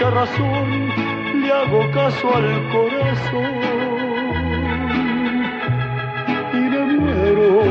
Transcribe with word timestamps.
Mucha 0.00 0.10
razón, 0.12 0.88
le 1.42 1.52
hago 1.52 1.90
caso 1.90 2.34
al 2.34 2.68
corazón. 2.70 3.60
Y 6.54 6.56
me 6.56 6.84
muero 6.86 7.69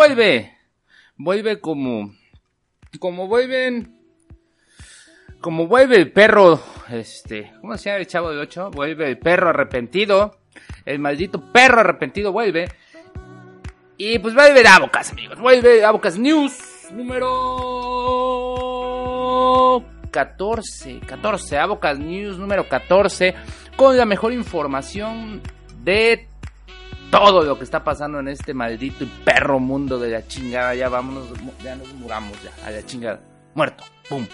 Vuelve. 0.00 0.56
Vuelve 1.18 1.60
como. 1.60 2.14
Como 2.98 3.26
vuelven. 3.26 4.00
Como 5.42 5.66
vuelve 5.66 5.96
el 5.96 6.10
perro. 6.10 6.58
Este. 6.90 7.52
¿Cómo 7.60 7.76
se 7.76 7.90
llama 7.90 8.00
el 8.00 8.06
chavo 8.06 8.30
del 8.30 8.38
8? 8.38 8.70
Vuelve 8.70 9.06
el 9.06 9.18
perro 9.18 9.50
arrepentido. 9.50 10.38
El 10.86 11.00
maldito 11.00 11.52
perro 11.52 11.80
arrepentido 11.80 12.32
vuelve. 12.32 12.70
Y 13.98 14.18
pues 14.20 14.34
vuelve 14.34 14.66
Abocas, 14.66 15.12
amigos. 15.12 15.38
Vuelve 15.38 15.84
Abocas 15.84 16.18
News. 16.18 16.88
Número. 16.94 17.26
14. 20.10 21.00
14. 21.00 21.58
Abocas 21.58 21.98
News 21.98 22.38
número 22.38 22.66
14. 22.70 23.34
Con 23.76 23.98
la 23.98 24.06
mejor 24.06 24.32
información 24.32 25.42
de 25.84 26.29
todo 27.10 27.42
lo 27.42 27.58
que 27.58 27.64
está 27.64 27.82
pasando 27.82 28.20
en 28.20 28.28
este 28.28 28.54
maldito 28.54 29.04
y 29.04 29.06
perro 29.24 29.58
mundo 29.58 29.98
de 29.98 30.10
la 30.10 30.26
chingada. 30.26 30.74
Ya 30.74 30.88
vámonos, 30.88 31.28
ya 31.62 31.76
nos 31.76 31.92
muramos 31.94 32.36
ya, 32.42 32.52
a 32.66 32.70
la 32.70 32.84
chingada. 32.84 33.20
Muerto, 33.54 33.84
pum. 34.08 34.26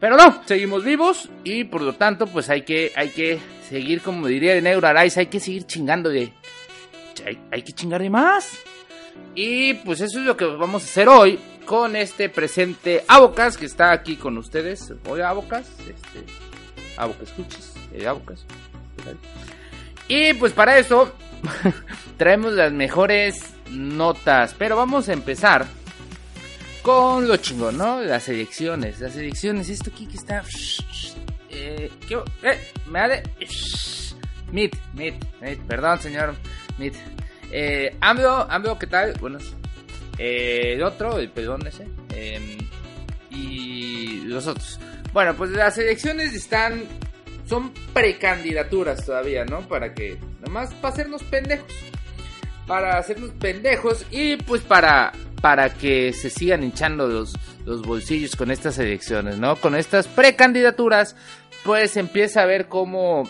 Pero 0.00 0.16
no, 0.16 0.42
seguimos 0.44 0.82
vivos 0.82 1.30
y 1.44 1.64
por 1.64 1.80
lo 1.82 1.94
tanto, 1.94 2.26
pues 2.26 2.50
hay 2.50 2.62
que, 2.62 2.92
hay 2.96 3.10
que 3.10 3.38
seguir, 3.68 4.02
como 4.02 4.26
diría 4.26 4.54
el 4.54 4.64
negro 4.64 4.86
Araiz, 4.86 5.16
hay 5.16 5.26
que 5.26 5.38
seguir 5.38 5.64
chingando 5.64 6.10
de. 6.10 6.32
Hay, 7.52 7.62
que 7.62 7.72
chingar 7.72 8.02
de 8.02 8.10
más. 8.10 8.58
Y 9.36 9.74
pues 9.74 10.00
eso 10.00 10.18
es 10.18 10.24
lo 10.24 10.36
que 10.36 10.44
vamos 10.44 10.82
a 10.82 10.86
hacer 10.86 11.08
hoy 11.08 11.38
con 11.66 11.94
este 11.94 12.28
presente 12.28 13.04
Abocas 13.06 13.56
que 13.56 13.66
está 13.66 13.92
aquí 13.92 14.16
con 14.16 14.36
ustedes. 14.38 14.92
Hola 15.08 15.28
Abocas, 15.28 15.68
este. 15.80 16.24
Abocas, 16.96 17.28
escuches, 17.28 17.74
eh, 17.92 18.08
Abocas. 18.08 18.44
Y 20.08 20.34
pues 20.34 20.52
para 20.52 20.78
eso 20.78 21.12
traemos 22.16 22.52
las 22.52 22.72
mejores 22.72 23.54
notas. 23.70 24.54
Pero 24.58 24.76
vamos 24.76 25.08
a 25.08 25.12
empezar 25.12 25.66
con 26.82 27.28
lo 27.28 27.36
chingón, 27.36 27.78
¿no? 27.78 28.00
Las 28.00 28.28
elecciones. 28.28 29.00
Las 29.00 29.16
elecciones. 29.16 29.68
Esto 29.68 29.90
aquí 29.92 30.06
que 30.06 30.16
está. 30.16 30.42
Eh, 31.50 31.90
¿qué? 32.08 32.16
Eh, 32.42 32.58
me 32.86 33.00
ha 33.00 33.08
de. 33.08 33.22
Mit, 34.50 34.76
mit, 34.94 35.14
mit. 35.40 35.60
Perdón, 35.62 36.00
señor. 36.00 36.34
Mit. 36.78 36.94
Eh, 37.50 37.96
AMLO, 38.00 38.78
¿qué 38.78 38.86
tal? 38.86 39.14
Buenos. 39.20 39.54
Eh, 40.18 40.74
el 40.74 40.82
otro, 40.82 41.18
el 41.18 41.30
pelón 41.30 41.66
ese. 41.66 41.86
Eh, 42.14 42.58
y 43.30 44.22
los 44.24 44.46
otros. 44.46 44.78
Bueno, 45.12 45.34
pues 45.34 45.50
las 45.50 45.76
elecciones 45.78 46.34
están 46.34 46.84
son 47.52 47.70
precandidaturas 47.92 49.04
todavía, 49.04 49.44
¿no? 49.44 49.60
Para 49.68 49.92
que, 49.92 50.16
nomás 50.40 50.72
para 50.72 50.94
hacernos 50.94 51.22
pendejos. 51.22 51.70
Para 52.66 52.96
hacernos 52.96 53.32
pendejos 53.32 54.06
y 54.10 54.36
pues 54.36 54.62
para, 54.62 55.12
para 55.42 55.68
que 55.74 56.14
se 56.14 56.30
sigan 56.30 56.64
hinchando 56.64 57.08
los, 57.08 57.34
los 57.66 57.82
bolsillos 57.82 58.36
con 58.36 58.50
estas 58.50 58.78
elecciones, 58.78 59.36
¿no? 59.36 59.56
Con 59.56 59.74
estas 59.74 60.08
precandidaturas, 60.08 61.14
pues 61.62 61.98
empieza 61.98 62.40
a 62.40 62.46
ver 62.46 62.68
cómo, 62.68 63.28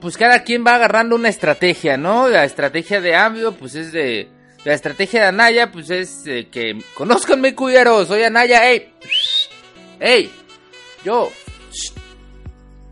pues 0.00 0.16
cada 0.16 0.42
quien 0.42 0.64
va 0.66 0.76
agarrando 0.76 1.16
una 1.16 1.28
estrategia, 1.28 1.98
¿no? 1.98 2.30
La 2.30 2.46
estrategia 2.46 3.02
de 3.02 3.14
AMLO, 3.14 3.52
pues 3.52 3.74
es 3.74 3.92
de, 3.92 4.30
la 4.64 4.72
estrategia 4.72 5.20
de 5.20 5.26
Anaya, 5.26 5.70
pues 5.70 5.90
es 5.90 6.26
eh, 6.26 6.48
que, 6.50 6.82
conozcanme 6.94 7.54
cuyeros, 7.54 8.08
soy 8.08 8.22
Anaya, 8.22 8.70
ey, 8.70 8.90
ey, 10.00 10.30
yo, 11.04 11.30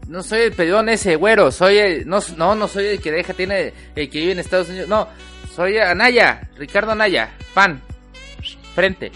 no 0.06 0.22
soy 0.22 0.42
el 0.42 0.52
pedón 0.52 0.88
ese, 0.88 1.16
güero. 1.16 1.50
Soy 1.50 1.78
el. 1.78 2.08
No, 2.08 2.20
no, 2.36 2.54
no 2.54 2.68
soy 2.68 2.86
el 2.86 3.00
que 3.00 3.12
deja, 3.12 3.32
tiene. 3.32 3.72
El 3.94 4.10
que 4.10 4.20
vive 4.20 4.32
en 4.32 4.38
Estados 4.38 4.68
Unidos. 4.68 4.88
No, 4.88 5.08
soy 5.54 5.78
Anaya. 5.78 6.48
Ricardo 6.56 6.92
Anaya. 6.92 7.32
Pan. 7.54 7.80
Frente. 8.74 9.12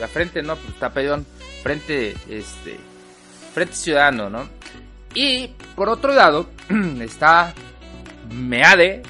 La 0.00 0.08
frente 0.08 0.42
no, 0.42 0.56
pues 0.56 0.74
está 0.74 0.90
pedón. 0.90 1.26
Frente, 1.62 2.16
este. 2.28 2.76
Frente 3.52 3.74
Ciudadano, 3.74 4.30
¿no? 4.30 4.48
Y 5.14 5.48
por 5.74 5.88
otro 5.88 6.12
lado, 6.14 6.50
está 7.00 7.54
Meade. 8.30 9.02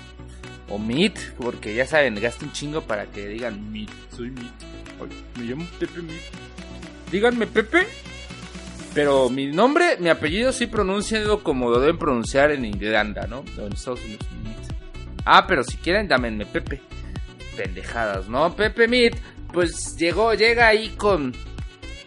O 0.71 0.79
Meat, 0.79 1.19
porque 1.39 1.75
ya 1.75 1.87
saben, 1.87 2.15
gasta 2.21 2.45
un 2.45 2.53
chingo 2.53 2.83
para 2.83 3.07
que 3.07 3.27
digan 3.27 3.73
Meat. 3.73 3.89
Soy 4.15 4.31
Meat. 4.31 4.53
Me 5.39 5.45
llamo 5.45 5.67
Pepe 5.79 6.03
Meat. 6.03 6.21
Díganme 7.11 7.47
Pepe. 7.47 7.87
Pero 8.99 9.31
mi 9.31 9.47
nombre, 9.47 9.97
mi 10.01 10.09
apellido 10.09 10.51
sí 10.51 10.67
pronunciado 10.67 11.45
como 11.45 11.71
lo 11.71 11.79
deben 11.79 11.99
pronunciar 11.99 12.51
en 12.51 12.65
Irlanda, 12.65 13.29
¿no? 13.29 13.45
En 13.57 13.73
Estados 13.73 14.05
Unidos. 14.05 14.27
Ah, 15.25 15.47
pero 15.47 15.63
si 15.63 15.77
quieren, 15.77 16.09
dámenme 16.09 16.45
Pepe. 16.47 16.81
Pendejadas, 17.57 18.29
¿no? 18.29 18.57
Pepe 18.57 18.89
Meat, 18.89 19.15
pues 19.53 19.95
llegó, 19.97 20.35
llega 20.35 20.67
ahí 20.67 20.89
con. 20.97 21.33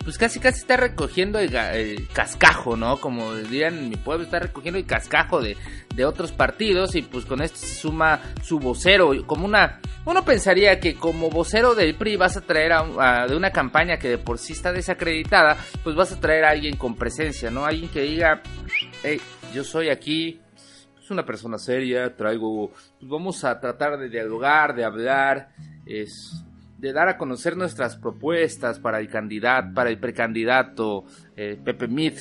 Pues 0.03 0.17
casi 0.17 0.41
casi 0.41 0.59
está 0.59 0.75
recogiendo 0.75 1.39
el, 1.39 1.55
el 1.55 2.09
cascajo, 2.09 2.75
¿no? 2.75 2.99
Como 2.99 3.35
dirían 3.35 3.77
en 3.77 3.89
mi 3.89 3.95
pueblo, 3.95 4.25
está 4.25 4.39
recogiendo 4.39 4.77
el 4.77 4.85
cascajo 4.85 5.41
de, 5.41 5.55
de 5.95 6.05
otros 6.05 6.31
partidos 6.31 6.95
y 6.95 7.01
pues 7.01 7.25
con 7.25 7.41
esto 7.41 7.57
se 7.57 7.75
suma 7.75 8.19
su 8.43 8.59
vocero, 8.59 9.11
como 9.25 9.45
una... 9.45 9.79
Uno 10.03 10.25
pensaría 10.25 10.79
que 10.79 10.95
como 10.95 11.29
vocero 11.29 11.75
del 11.75 11.95
PRI 11.95 12.15
vas 12.15 12.35
a 12.35 12.41
traer 12.41 12.71
a, 12.73 12.79
a- 13.23 13.27
de 13.27 13.35
una 13.35 13.51
campaña 13.51 13.97
que 13.97 14.09
de 14.09 14.17
por 14.17 14.39
sí 14.39 14.53
está 14.53 14.71
desacreditada, 14.71 15.57
pues 15.83 15.95
vas 15.95 16.11
a 16.11 16.19
traer 16.19 16.43
a 16.45 16.49
alguien 16.49 16.75
con 16.75 16.95
presencia, 16.95 17.51
¿no? 17.51 17.65
Alguien 17.65 17.89
que 17.91 18.01
diga, 18.01 18.41
hey, 19.03 19.21
yo 19.53 19.63
soy 19.63 19.89
aquí, 19.89 20.39
es 20.99 21.11
una 21.11 21.23
persona 21.23 21.59
seria, 21.59 22.15
traigo, 22.15 22.71
pues 22.99 23.11
vamos 23.11 23.44
a 23.44 23.59
tratar 23.59 23.99
de 23.99 24.09
dialogar, 24.09 24.73
de 24.75 24.85
hablar, 24.85 25.49
es 25.85 26.44
de 26.79 26.94
dar 26.94 27.07
a 27.09 27.17
conocer 27.19 27.55
nuestras 27.55 27.95
propuestas 27.95 28.79
para 28.79 28.99
el 28.99 29.07
candidato, 29.07 29.71
para 29.75 29.91
el 29.91 29.99
precandidato 29.99 31.03
eh, 31.35 31.59
Pepe 31.63 31.87
Mit. 31.87 32.15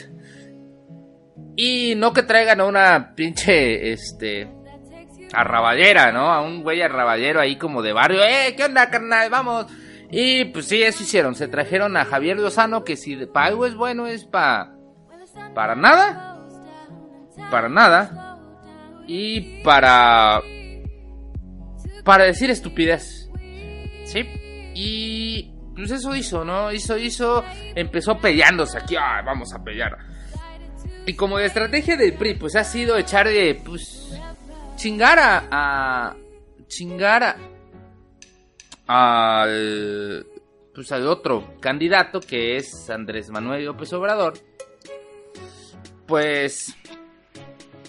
Y 1.57 1.95
no 1.97 2.13
que 2.13 2.23
traigan 2.23 2.61
a 2.61 2.65
una 2.65 3.15
pinche, 3.15 3.93
este, 3.93 4.49
arraballera, 5.33 6.13
¿no? 6.13 6.33
A 6.33 6.41
un 6.43 6.63
güey 6.63 6.83
arraballero 6.83 7.41
ahí 7.41 7.57
como 7.57 7.83
de 7.83 7.93
barrio. 7.93 8.23
¡Eh, 8.23 8.55
qué 8.57 8.65
onda, 8.65 8.91
carnal! 8.91 9.31
¡Vamos! 9.31 9.67
Y 10.11 10.47
pues 10.47 10.67
sí, 10.67 10.83
eso 10.83 11.03
hicieron. 11.03 11.35
Se 11.35 11.49
trajeron 11.49 11.97
a 11.97 12.05
Javier 12.05 12.39
Lozano, 12.39 12.85
que 12.85 12.97
si 12.97 13.17
para 13.27 13.47
algo 13.47 13.67
es 13.67 13.75
bueno, 13.75 14.07
es 14.07 14.25
para... 14.25 14.75
Para 15.55 15.75
nada. 15.77 16.39
Para 17.51 17.69
nada. 17.69 18.39
Y 19.07 19.63
para... 19.63 20.43
Para 22.05 22.25
decir 22.25 22.51
estupidez. 22.51 23.31
¿Sí? 24.05 24.27
Y... 24.75 25.55
Pues 25.77 25.93
eso 25.93 26.15
hizo, 26.15 26.45
¿no? 26.45 26.73
Hizo, 26.73 26.99
hizo... 26.99 27.45
Empezó 27.75 28.19
peleándose 28.19 28.79
aquí. 28.79 28.97
¡Ah, 28.97 29.23
vamos 29.25 29.55
a 29.55 29.63
pelear! 29.63 30.10
Y 31.07 31.15
como 31.15 31.39
de 31.39 31.47
estrategia 31.47 31.97
del 31.97 32.15
PRI, 32.15 32.35
pues 32.35 32.57
ha 32.57 32.65
sido 32.65 32.97
echar 32.97 33.29
de... 33.29 33.61
Pues... 33.65 34.13
Chingar 34.77 35.19
a... 35.21 36.17
chingar 36.69 37.23
a 37.23 37.37
al 38.91 40.27
pues 40.75 40.91
al 40.91 41.07
otro 41.07 41.55
candidato 41.61 42.21
que 42.21 42.57
es 42.57 42.91
Andrés 42.91 43.31
Manuel 43.31 43.65
López 43.65 43.93
Obrador 43.93 44.35
pues 46.07 46.75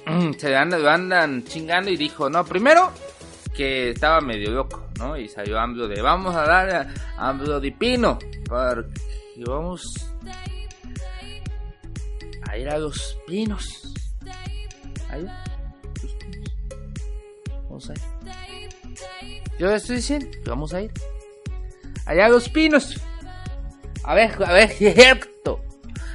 se 0.37 0.55
andan, 0.55 0.87
andan 0.87 1.43
chingando 1.43 1.89
y 1.89 1.97
dijo 1.97 2.29
no 2.29 2.45
primero 2.45 2.91
que 3.55 3.89
estaba 3.89 4.21
medio 4.21 4.51
loco 4.51 4.89
no 4.99 5.17
y 5.17 5.27
salió 5.27 5.57
AMLO 5.59 5.87
de 5.87 6.03
vamos 6.03 6.35
a 6.35 6.43
dar 6.43 6.69
a 7.17 7.29
AMLO 7.29 7.59
de 7.59 7.71
Pino 7.71 8.19
porque 8.47 8.91
vamos 9.43 9.81
a 12.51 12.75
a 12.75 12.77
los 12.77 13.17
pinos 13.27 13.93
ahí 15.09 15.25
los 16.01 16.13
pinos 16.15 16.51
vamos 17.69 17.89
a 17.89 17.93
ir 17.93 18.01
yo 19.61 19.69
estoy 19.69 19.97
diciendo 19.97 20.27
vamos 20.45 20.73
a 20.73 20.81
ir. 20.81 20.91
Allá 22.07 22.25
a 22.25 22.29
los 22.29 22.49
pinos. 22.49 22.99
A 24.03 24.15
ver, 24.15 24.31
a 24.43 24.51
ver 24.53 24.69
cierto. 24.71 25.63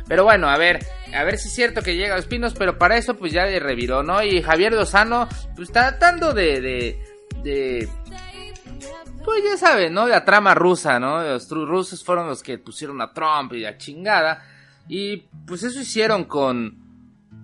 Pero 0.08 0.24
bueno, 0.24 0.48
a 0.48 0.58
ver, 0.58 0.84
a 1.14 1.22
ver 1.22 1.38
si 1.38 1.46
es 1.46 1.54
cierto 1.54 1.80
que 1.80 1.94
llega 1.94 2.14
a 2.14 2.16
los 2.16 2.26
pinos, 2.26 2.54
pero 2.54 2.76
para 2.76 2.96
eso 2.96 3.16
pues 3.16 3.32
ya 3.32 3.44
le 3.44 3.60
reviró, 3.60 4.02
¿no? 4.02 4.20
Y 4.20 4.42
Javier 4.42 4.72
Lozano 4.72 5.28
pues 5.54 5.70
tratando 5.70 6.32
de, 6.34 6.60
de, 6.60 7.04
de 7.44 7.88
pues 9.24 9.44
ya 9.44 9.56
saben, 9.56 9.94
¿no? 9.94 10.08
La 10.08 10.24
trama 10.24 10.52
rusa, 10.54 10.98
¿no? 10.98 11.22
Los 11.22 11.48
rusos 11.48 12.02
fueron 12.02 12.26
los 12.26 12.42
que 12.42 12.58
pusieron 12.58 13.00
a 13.00 13.12
Trump 13.12 13.52
y 13.52 13.64
a 13.64 13.78
chingada. 13.78 14.42
Y 14.88 15.28
pues 15.46 15.62
eso 15.62 15.80
hicieron 15.80 16.24
con, 16.24 16.78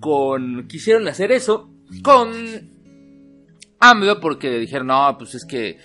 con, 0.01 0.67
quisieron 0.69 1.07
hacer 1.09 1.33
eso 1.33 1.71
con 2.03 2.33
AMLO 3.81 4.21
porque 4.21 4.59
dijeron, 4.59 4.89
no, 4.89 5.17
pues 5.19 5.35
es 5.35 5.45
que 5.45 5.79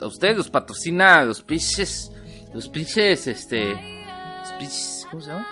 a 0.00 0.06
ustedes 0.06 0.36
los 0.36 0.50
patrocina 0.50 1.24
los 1.24 1.42
pinches, 1.42 2.12
los 2.52 2.68
pinches, 2.68 3.26
este, 3.26 3.70
los 3.70 4.52
pinches, 4.58 5.06
¿cómo 5.10 5.22
se 5.22 5.30
llama? 5.30 5.46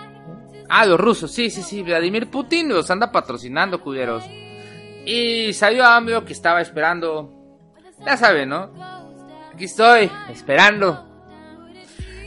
Ah, 0.68 0.86
los 0.86 0.98
rusos, 0.98 1.30
sí, 1.30 1.50
sí, 1.50 1.62
sí, 1.62 1.82
Vladimir 1.82 2.30
Putin 2.30 2.68
los 2.70 2.90
anda 2.90 3.12
patrocinando, 3.12 3.80
culeros. 3.80 4.24
Y 5.06 5.52
salió 5.52 5.84
AMLO 5.84 6.24
que 6.24 6.32
estaba 6.32 6.60
esperando, 6.60 7.30
ya 8.04 8.16
saben, 8.16 8.48
¿no? 8.48 8.72
Aquí 9.52 9.64
estoy, 9.64 10.10
esperando 10.30 11.06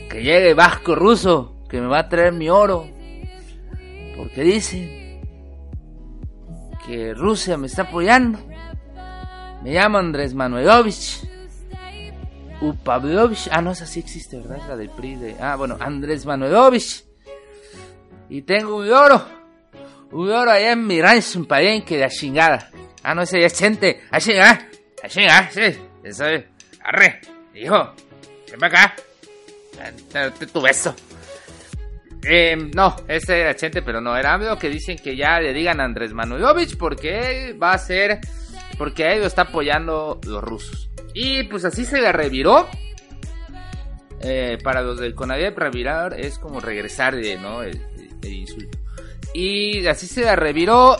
que 0.08 0.22
llegue 0.22 0.54
Vasco 0.54 0.94
Ruso, 0.94 1.56
que 1.68 1.80
me 1.80 1.88
va 1.88 1.98
a 2.00 2.08
traer 2.08 2.32
mi 2.32 2.48
oro. 2.48 2.88
Porque 4.28 4.42
dicen 4.42 5.22
que 6.86 7.14
Rusia 7.14 7.56
me 7.56 7.66
está 7.66 7.82
apoyando. 7.82 8.38
Me 9.62 9.72
llamo 9.72 9.96
Andrés 9.96 10.34
Manuelovich. 10.34 11.22
Upavlovich. 12.60 13.48
Ah, 13.50 13.62
no, 13.62 13.72
esa 13.72 13.86
sí 13.86 14.00
existe, 14.00 14.36
¿verdad? 14.36 14.60
La 14.68 14.76
del 14.76 14.90
PRI 14.90 15.14
de... 15.16 15.36
Ah, 15.40 15.56
bueno, 15.56 15.78
Andrés 15.80 16.26
Manuelovich. 16.26 17.04
Y 18.28 18.42
tengo 18.42 18.76
un 18.76 18.92
oro. 18.92 19.24
Un 20.12 20.30
oro 20.30 20.50
allá 20.50 20.72
en 20.72 20.86
mi 20.86 21.00
rancho, 21.00 21.38
un 21.38 21.46
palenque 21.46 21.96
de 21.96 22.02
la 22.02 22.10
chingada. 22.10 22.70
Ah, 23.02 23.14
no, 23.14 23.22
ese 23.22 23.40
ya 23.40 23.46
es 23.46 23.58
gente. 23.58 24.02
Así, 24.10 24.32
ah. 24.34 24.68
Así, 25.02 25.22
ah, 25.24 25.48
sí. 25.50 25.74
Eso 26.02 26.26
es. 26.26 26.44
Arre. 26.84 27.22
Hijo. 27.54 27.94
Ven 28.50 28.60
para 28.60 28.82
acá. 28.82 28.96
Date 30.12 30.46
tu 30.48 30.60
beso. 30.60 30.94
Eh, 32.24 32.56
no, 32.74 32.96
ese 33.06 33.40
era 33.40 33.54
Chente, 33.54 33.82
pero 33.82 34.00
no, 34.00 34.16
era 34.16 34.34
algo 34.34 34.58
que 34.58 34.68
dicen 34.68 34.98
que 34.98 35.16
ya 35.16 35.40
le 35.40 35.52
digan 35.52 35.80
a 35.80 35.84
Andrés 35.84 36.12
Manuelovich 36.12 36.76
porque 36.76 37.54
va 37.60 37.72
a 37.72 37.78
ser 37.78 38.20
porque 38.76 39.04
a 39.04 39.14
ellos 39.14 39.26
está 39.26 39.42
apoyando 39.42 40.20
los 40.26 40.42
rusos. 40.42 40.90
Y 41.14 41.42
pues 41.44 41.64
así 41.64 41.84
se 41.84 42.00
le 42.00 42.12
reviró. 42.12 42.68
Eh, 44.20 44.58
para 44.64 44.82
los 44.82 44.98
del 44.98 45.14
Conavip 45.14 45.56
revirar 45.56 46.18
es 46.18 46.40
como 46.40 46.58
regresar 46.60 47.14
de, 47.14 47.36
¿no? 47.36 47.62
El, 47.62 47.80
insulto. 48.22 48.78
Y 49.34 49.86
así 49.86 50.06
se 50.06 50.22
la 50.22 50.36
reviró. 50.36 50.96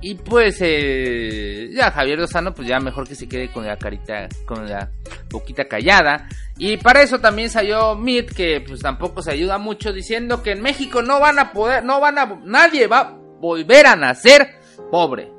Y 0.00 0.14
pues 0.14 0.58
eh, 0.60 1.70
ya 1.72 1.90
Javier 1.90 2.18
Lozano 2.18 2.54
pues 2.54 2.68
ya 2.68 2.78
mejor 2.78 3.08
que 3.08 3.14
se 3.14 3.28
quede 3.28 3.50
con 3.50 3.66
la 3.66 3.76
carita, 3.76 4.28
con 4.44 4.68
la 4.68 4.90
boquita 5.30 5.66
callada. 5.66 6.28
Y 6.58 6.78
para 6.78 7.02
eso 7.02 7.20
también 7.20 7.50
salió 7.50 7.94
Mit 7.94 8.32
que 8.32 8.62
pues 8.66 8.80
tampoco 8.80 9.20
se 9.20 9.32
ayuda 9.32 9.58
mucho 9.58 9.92
diciendo 9.92 10.42
que 10.42 10.52
en 10.52 10.62
México 10.62 11.02
no 11.02 11.20
van 11.20 11.38
a 11.38 11.52
poder, 11.52 11.84
no 11.84 12.00
van 12.00 12.18
a, 12.18 12.40
nadie 12.44 12.86
va 12.86 13.00
a 13.00 13.10
volver 13.40 13.86
a 13.86 13.96
nacer 13.96 14.58
pobre. 14.90 15.30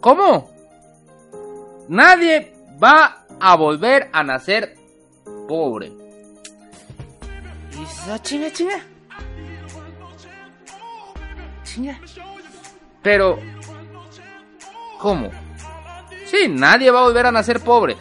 ¿Cómo? 0.00 0.50
Nadie 1.88 2.52
va 2.82 3.24
a 3.40 3.56
volver 3.56 4.10
a 4.12 4.22
nacer 4.22 4.76
pobre. 5.48 5.90
Y 7.72 7.82
esa 7.82 8.20
chinga, 8.20 8.52
chinga. 8.52 8.84
Chinga. 11.64 12.00
Pero, 13.02 13.38
¿cómo? 15.04 15.30
Sí, 16.24 16.48
nadie 16.48 16.90
va 16.90 17.00
a 17.00 17.02
volver 17.02 17.26
a 17.26 17.30
nacer 17.30 17.60
pobre. 17.60 17.94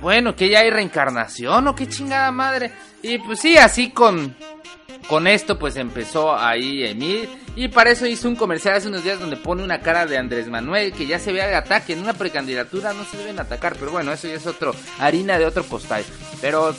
Bueno, 0.00 0.34
que 0.34 0.48
ya 0.48 0.58
hay 0.58 0.70
reencarnación 0.70 1.68
o 1.68 1.76
qué 1.76 1.88
chingada 1.88 2.32
madre. 2.32 2.72
Y 3.00 3.18
pues 3.18 3.38
sí, 3.38 3.56
así 3.56 3.90
con 3.90 4.34
con 5.06 5.28
esto 5.28 5.58
pues 5.58 5.76
empezó 5.76 6.36
ahí 6.36 6.84
Emil 6.84 7.28
y 7.54 7.68
para 7.68 7.90
eso 7.90 8.06
hizo 8.06 8.28
un 8.28 8.36
comercial 8.36 8.76
hace 8.76 8.88
unos 8.88 9.04
días 9.04 9.20
donde 9.20 9.36
pone 9.36 9.62
una 9.62 9.80
cara 9.80 10.06
de 10.06 10.18
Andrés 10.18 10.48
Manuel 10.48 10.92
que 10.92 11.06
ya 11.06 11.20
se 11.20 11.32
ve 11.32 11.38
de 11.46 11.54
ataque. 11.54 11.92
En 11.92 12.00
una 12.00 12.14
precandidatura 12.14 12.92
no 12.92 13.04
se 13.04 13.18
deben 13.18 13.38
atacar, 13.38 13.76
pero 13.78 13.92
bueno, 13.92 14.12
eso 14.12 14.26
ya 14.26 14.34
es 14.34 14.46
otro 14.48 14.74
harina 14.98 15.38
de 15.38 15.46
otro 15.46 15.62
postal. 15.62 16.04
Pero 16.40 16.74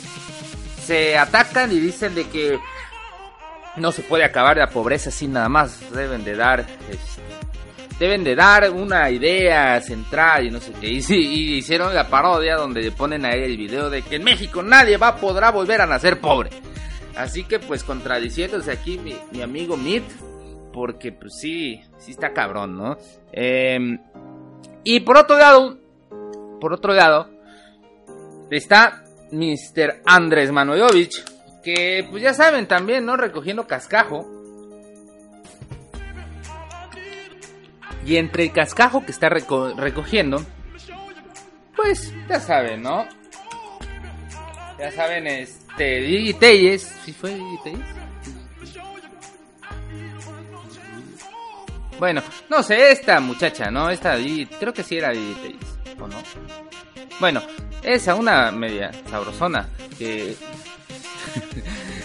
se 0.84 1.16
atacan 1.16 1.72
y 1.72 1.80
dicen 1.80 2.14
de 2.14 2.28
que 2.28 2.58
no 3.76 3.92
se 3.92 4.02
puede 4.02 4.24
acabar 4.24 4.58
la 4.58 4.68
pobreza 4.68 5.08
así 5.08 5.26
nada 5.26 5.48
más. 5.48 5.90
Deben 5.90 6.22
de 6.22 6.36
dar 6.36 6.66
este, 6.90 7.22
deben 7.98 8.24
de 8.24 8.34
dar 8.34 8.70
una 8.70 9.10
idea 9.10 9.80
central 9.80 10.46
y 10.46 10.50
no 10.50 10.60
sé 10.60 10.72
qué. 10.80 10.88
Y, 10.88 11.56
hicieron 11.56 11.94
la 11.94 12.08
parodia 12.08 12.56
donde 12.56 12.82
le 12.82 12.90
ponen 12.90 13.24
a 13.24 13.32
él 13.32 13.44
el 13.44 13.56
video 13.56 13.90
de 13.90 14.02
que 14.02 14.16
en 14.16 14.24
México 14.24 14.62
nadie 14.62 14.96
va 14.96 15.16
podrá 15.16 15.50
volver 15.50 15.80
a 15.80 15.86
nacer 15.86 16.20
pobre. 16.20 16.50
Así 17.16 17.44
que 17.44 17.60
pues 17.60 17.84
contradiciéndose 17.84 18.72
aquí 18.72 18.98
mi, 18.98 19.40
amigo 19.40 19.76
Mit, 19.76 20.04
porque 20.72 21.12
pues 21.12 21.34
sí, 21.40 21.80
sí 21.98 22.10
está 22.10 22.32
cabrón, 22.32 22.76
¿no? 22.76 22.96
Em, 23.32 24.00
y 24.82 25.00
por 25.00 25.16
otro 25.16 25.38
lado, 25.38 25.78
por 26.60 26.72
otro 26.72 26.92
lado, 26.92 27.30
está 28.50 29.04
Mr. 29.30 30.02
Andrés 30.04 30.50
Manuelovich, 30.50 31.24
que 31.62 32.06
pues 32.10 32.22
ya 32.22 32.34
saben 32.34 32.66
también, 32.66 33.06
¿no? 33.06 33.16
Recogiendo 33.16 33.66
cascajo. 33.66 34.33
Y 38.04 38.16
entre 38.16 38.44
el 38.44 38.52
cascajo 38.52 39.04
que 39.04 39.12
está 39.12 39.28
recogiendo, 39.28 40.44
pues 41.74 42.12
ya 42.28 42.38
saben, 42.40 42.82
¿no? 42.82 43.06
Ya 44.78 44.90
saben, 44.92 45.26
es 45.26 45.64
este, 45.74 46.00
Didi 46.00 46.34
Telles, 46.34 46.82
¿sí 47.04 47.12
fue 47.12 47.34
Didi 47.34 47.58
Telles? 47.64 47.86
Bueno, 51.98 52.22
no 52.48 52.62
sé, 52.62 52.92
esta 52.92 53.18
muchacha, 53.20 53.70
¿no? 53.70 53.90
Esta 53.90 54.16
creo 54.60 54.72
que 54.72 54.82
sí 54.82 54.98
era 54.98 55.10
Didi 55.10 55.34
Telles, 55.34 55.98
¿o 55.98 56.06
no? 56.06 56.16
Bueno, 57.18 57.42
esa, 57.82 58.14
una 58.14 58.50
media 58.52 58.92
sabrosona, 59.10 59.68
que... 59.98 60.36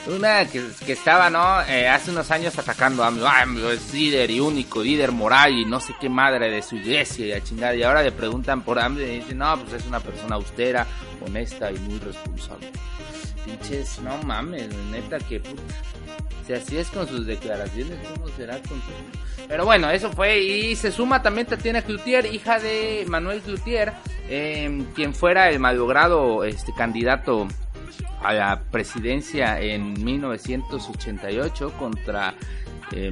una 0.10 0.46
que, 0.46 0.92
estaba, 0.92 1.30
¿no? 1.30 1.62
Eh, 1.64 1.88
hace 1.88 2.12
unos 2.12 2.30
años 2.32 2.58
atacando 2.58 3.04
a 3.04 3.08
AMLO. 3.08 3.28
AMLO 3.28 3.72
es 3.72 3.94
líder 3.94 4.30
y 4.32 4.40
único, 4.40 4.82
líder 4.82 5.12
moral 5.12 5.54
y 5.54 5.66
no 5.66 5.80
sé 5.80 5.94
qué 6.00 6.10
madre 6.10 6.50
de 6.50 6.62
su 6.62 6.76
iglesia 6.76 7.26
y 7.26 7.32
a 7.32 7.44
chingada. 7.44 7.76
Y 7.76 7.84
ahora 7.84 8.02
le 8.02 8.12
preguntan 8.12 8.62
por 8.62 8.80
AMLO 8.80 9.02
y 9.02 9.20
dicen, 9.20 9.38
no, 9.38 9.58
pues 9.60 9.82
es 9.82 9.88
una 9.88 10.00
persona 10.00 10.36
austera, 10.36 10.86
honesta 11.26 11.72
y 11.72 11.78
muy 11.80 12.00
responsable. 12.00 12.72
pinches, 13.46 14.00
no 14.00 14.18
mames, 14.24 14.68
neta 14.92 15.20
que 15.20 15.40
puta. 15.40 15.62
Si 16.46 16.54
así 16.54 16.78
es 16.78 16.90
con 16.90 17.08
sus 17.08 17.26
declaraciones, 17.26 18.00
¿cómo 18.08 18.28
será 18.30 18.58
con 18.60 18.82
sus... 18.82 19.48
Pero 19.48 19.66
bueno, 19.66 19.90
eso 19.90 20.12
fue. 20.12 20.40
Y 20.40 20.76
se 20.76 20.92
suma 20.92 21.22
también 21.22 21.48
Tatiana 21.48 21.82
Cloutier, 21.82 22.26
hija 22.26 22.60
de 22.60 23.06
Manuel 23.08 23.42
Cloutier, 23.42 23.94
eh, 24.28 24.84
quien 24.96 25.14
fuera 25.14 25.50
el 25.50 25.60
malogrado 25.60 26.44
este, 26.44 26.74
candidato 26.74 27.48
a 28.22 28.34
la 28.34 28.62
presidencia 28.72 29.60
en 29.60 30.04
1988 30.04 31.74
contra, 31.78 32.36
eh, 32.92 33.12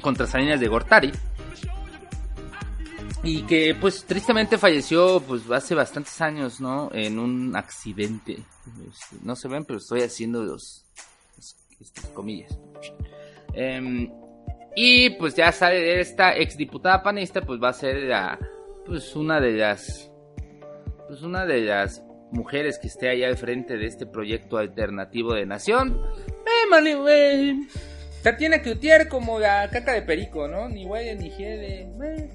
contra 0.00 0.26
Salinas 0.26 0.60
de 0.60 0.68
Gortari. 0.68 1.12
Y 3.22 3.42
que 3.42 3.74
pues 3.74 4.04
tristemente 4.04 4.56
falleció 4.56 5.20
pues 5.20 5.50
hace 5.50 5.74
bastantes 5.74 6.20
años, 6.20 6.60
¿no? 6.60 6.90
En 6.92 7.18
un 7.18 7.56
accidente. 7.56 8.34
Este, 8.88 9.16
no 9.22 9.34
se 9.34 9.48
ven, 9.48 9.64
pero 9.64 9.78
estoy 9.78 10.02
haciendo 10.02 10.44
los, 10.44 10.84
comillas. 12.14 12.56
Em, 13.52 14.10
y 14.76 15.10
pues 15.10 15.34
ya 15.34 15.50
sale 15.50 16.00
esta 16.00 16.36
exdiputada 16.36 17.02
panista, 17.02 17.40
pues 17.40 17.60
va 17.60 17.70
a 17.70 17.72
ser 17.72 18.04
la, 18.04 18.38
pues 18.84 19.16
una 19.16 19.40
de 19.40 19.52
las, 19.52 20.10
pues 21.08 21.22
una 21.22 21.46
de 21.46 21.62
las 21.62 22.05
mujeres 22.36 22.78
que 22.78 22.86
esté 22.86 23.08
allá 23.08 23.28
al 23.28 23.36
frente 23.36 23.76
de 23.76 23.86
este 23.86 24.06
proyecto 24.06 24.58
alternativo 24.58 25.34
de 25.34 25.46
nación. 25.46 26.00
Eh, 26.28 26.68
mani, 26.70 26.92
güey. 26.94 27.56
Tatiana 28.22 28.60
Cloutier 28.60 29.08
como 29.08 29.38
la 29.40 29.68
caca 29.70 29.92
de 29.92 30.02
perico, 30.02 30.46
¿no? 30.46 30.68
Ni 30.68 30.84
güey 30.84 31.16
ni 31.16 31.30
jede. 31.30 31.88
eh. 32.04 32.30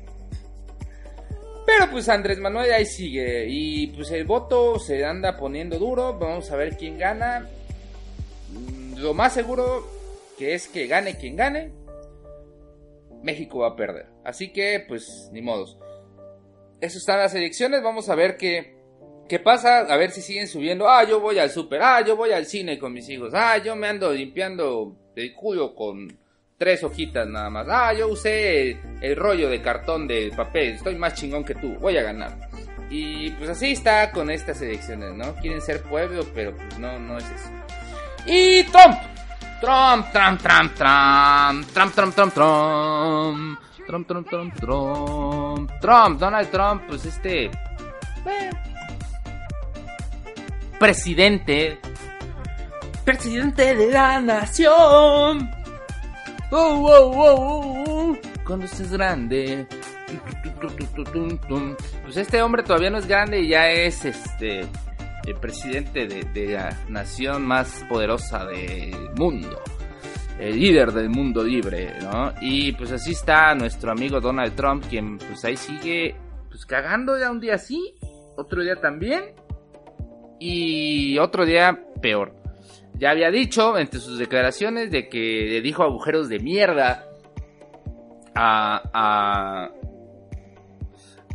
Pero 1.65 1.89
pues 1.91 2.09
Andrés 2.09 2.39
Manuel 2.39 2.71
ahí 2.73 2.85
sigue. 2.85 3.45
Y 3.47 3.87
pues 3.87 4.09
el 4.11 4.25
voto 4.25 4.79
se 4.79 5.05
anda 5.05 5.37
poniendo 5.37 5.77
duro. 5.77 6.17
Vamos 6.17 6.51
a 6.51 6.55
ver 6.55 6.75
quién 6.75 6.97
gana. 6.97 7.47
Mm, 8.51 8.97
Lo 8.97 9.13
más 9.13 9.33
seguro 9.33 9.87
que 10.37 10.53
es 10.55 10.67
que 10.67 10.87
gane 10.87 11.17
quien 11.17 11.35
gane. 11.35 11.71
México 13.21 13.59
va 13.59 13.69
a 13.69 13.75
perder. 13.75 14.07
Así 14.25 14.51
que 14.51 14.83
pues 14.87 15.29
ni 15.31 15.41
modos. 15.41 15.77
Eso 16.81 16.97
están 16.97 17.19
las 17.19 17.35
elecciones. 17.35 17.83
Vamos 17.83 18.09
a 18.09 18.15
ver 18.15 18.37
qué, 18.37 18.80
qué 19.31 19.39
pasa. 19.39 19.79
A 19.79 19.95
ver 19.95 20.11
si 20.11 20.21
siguen 20.21 20.49
subiendo. 20.49 20.89
Ah, 20.89 21.05
yo 21.05 21.21
voy 21.21 21.39
al 21.39 21.49
súper. 21.49 21.81
Ah, 21.81 22.01
yo 22.01 22.17
voy 22.17 22.33
al 22.33 22.45
cine 22.45 22.77
con 22.77 22.91
mis 22.91 23.07
hijos. 23.07 23.31
Ah, 23.33 23.57
yo 23.59 23.77
me 23.77 23.87
ando 23.87 24.11
limpiando 24.11 24.93
el 25.15 25.33
culo 25.33 25.73
con 25.73 26.19
tres 26.57 26.83
hojitas 26.83 27.25
nada 27.29 27.49
más. 27.49 27.65
Ah, 27.69 27.93
yo 27.93 28.09
usé 28.09 28.77
el, 28.99 29.15
rollo 29.15 29.49
de 29.49 29.61
cartón 29.61 30.05
de 30.05 30.33
papel. 30.35 30.73
Estoy 30.73 30.95
más 30.97 31.13
chingón 31.13 31.45
que 31.45 31.55
tú. 31.55 31.75
Voy 31.79 31.95
a 31.97 32.03
ganar. 32.03 32.37
Y 32.89 33.29
pues 33.31 33.49
así 33.51 33.71
está 33.71 34.11
con 34.11 34.29
estas 34.29 34.61
elecciones, 34.61 35.13
¿no? 35.13 35.33
Quieren 35.35 35.61
ser 35.61 35.81
pueblo, 35.83 36.25
pero 36.35 36.53
pues 36.53 36.77
no, 36.77 36.99
no 36.99 37.17
es 37.17 37.23
eso. 37.23 37.49
Y 38.25 38.63
Trump. 38.65 38.97
Trump, 39.61 40.07
Trump, 40.11 40.41
Trump, 40.41 40.73
Trump. 40.75 41.67
Trump, 41.73 41.93
Trump, 41.95 42.15
Trump, 42.15 42.33
Trump. 42.33 43.59
Trump, 43.87 44.07
Trump, 44.07 44.29
Trump, 44.29 44.55
Trump. 44.59 45.71
Trump, 45.79 46.19
Donald 46.19 46.51
Trump, 46.51 46.83
pues 46.89 47.05
este. 47.05 47.45
eh, 47.45 48.49
presidente. 50.81 51.79
Presidente 53.05 53.75
de 53.75 53.91
la 53.91 54.19
nación. 54.19 55.47
Oh, 56.49 56.57
oh, 56.57 56.87
oh, 56.87 57.11
oh, 57.15 57.83
oh. 57.87 58.17
Cuando 58.43 58.65
estés 58.65 58.91
grande. 58.91 59.67
Pues 62.03 62.17
este 62.17 62.41
hombre 62.41 62.63
todavía 62.63 62.89
no 62.89 62.97
es 62.97 63.05
grande 63.05 63.41
y 63.41 63.49
ya 63.49 63.69
es 63.69 64.05
este 64.05 64.61
el 65.27 65.35
presidente 65.39 66.07
de, 66.07 66.23
de 66.33 66.53
la 66.53 66.75
nación 66.89 67.45
más 67.45 67.85
poderosa 67.87 68.47
del 68.47 69.11
mundo. 69.15 69.61
El 70.39 70.59
líder 70.59 70.91
del 70.93 71.09
mundo 71.09 71.43
libre, 71.43 71.93
¿no? 72.01 72.33
Y 72.41 72.71
pues 72.71 72.91
así 72.91 73.11
está 73.11 73.53
nuestro 73.53 73.91
amigo 73.91 74.19
Donald 74.19 74.55
Trump, 74.55 74.83
quien 74.89 75.19
pues 75.19 75.45
ahí 75.45 75.57
sigue 75.57 76.15
pues 76.49 76.65
cagando 76.65 77.19
ya 77.19 77.29
un 77.29 77.39
día 77.39 77.59
sí, 77.59 77.93
otro 78.35 78.63
día 78.63 78.77
también 78.81 79.35
y 80.43 81.19
otro 81.19 81.45
día 81.45 81.85
peor. 82.01 82.33
Ya 82.95 83.11
había 83.11 83.29
dicho 83.29 83.77
entre 83.77 83.99
sus 83.99 84.17
declaraciones 84.17 84.89
de 84.89 85.07
que 85.07 85.45
le 85.47 85.61
dijo 85.61 85.83
agujeros 85.83 86.29
de 86.29 86.39
mierda 86.39 87.05
a, 88.33 88.81
a, 88.91 89.71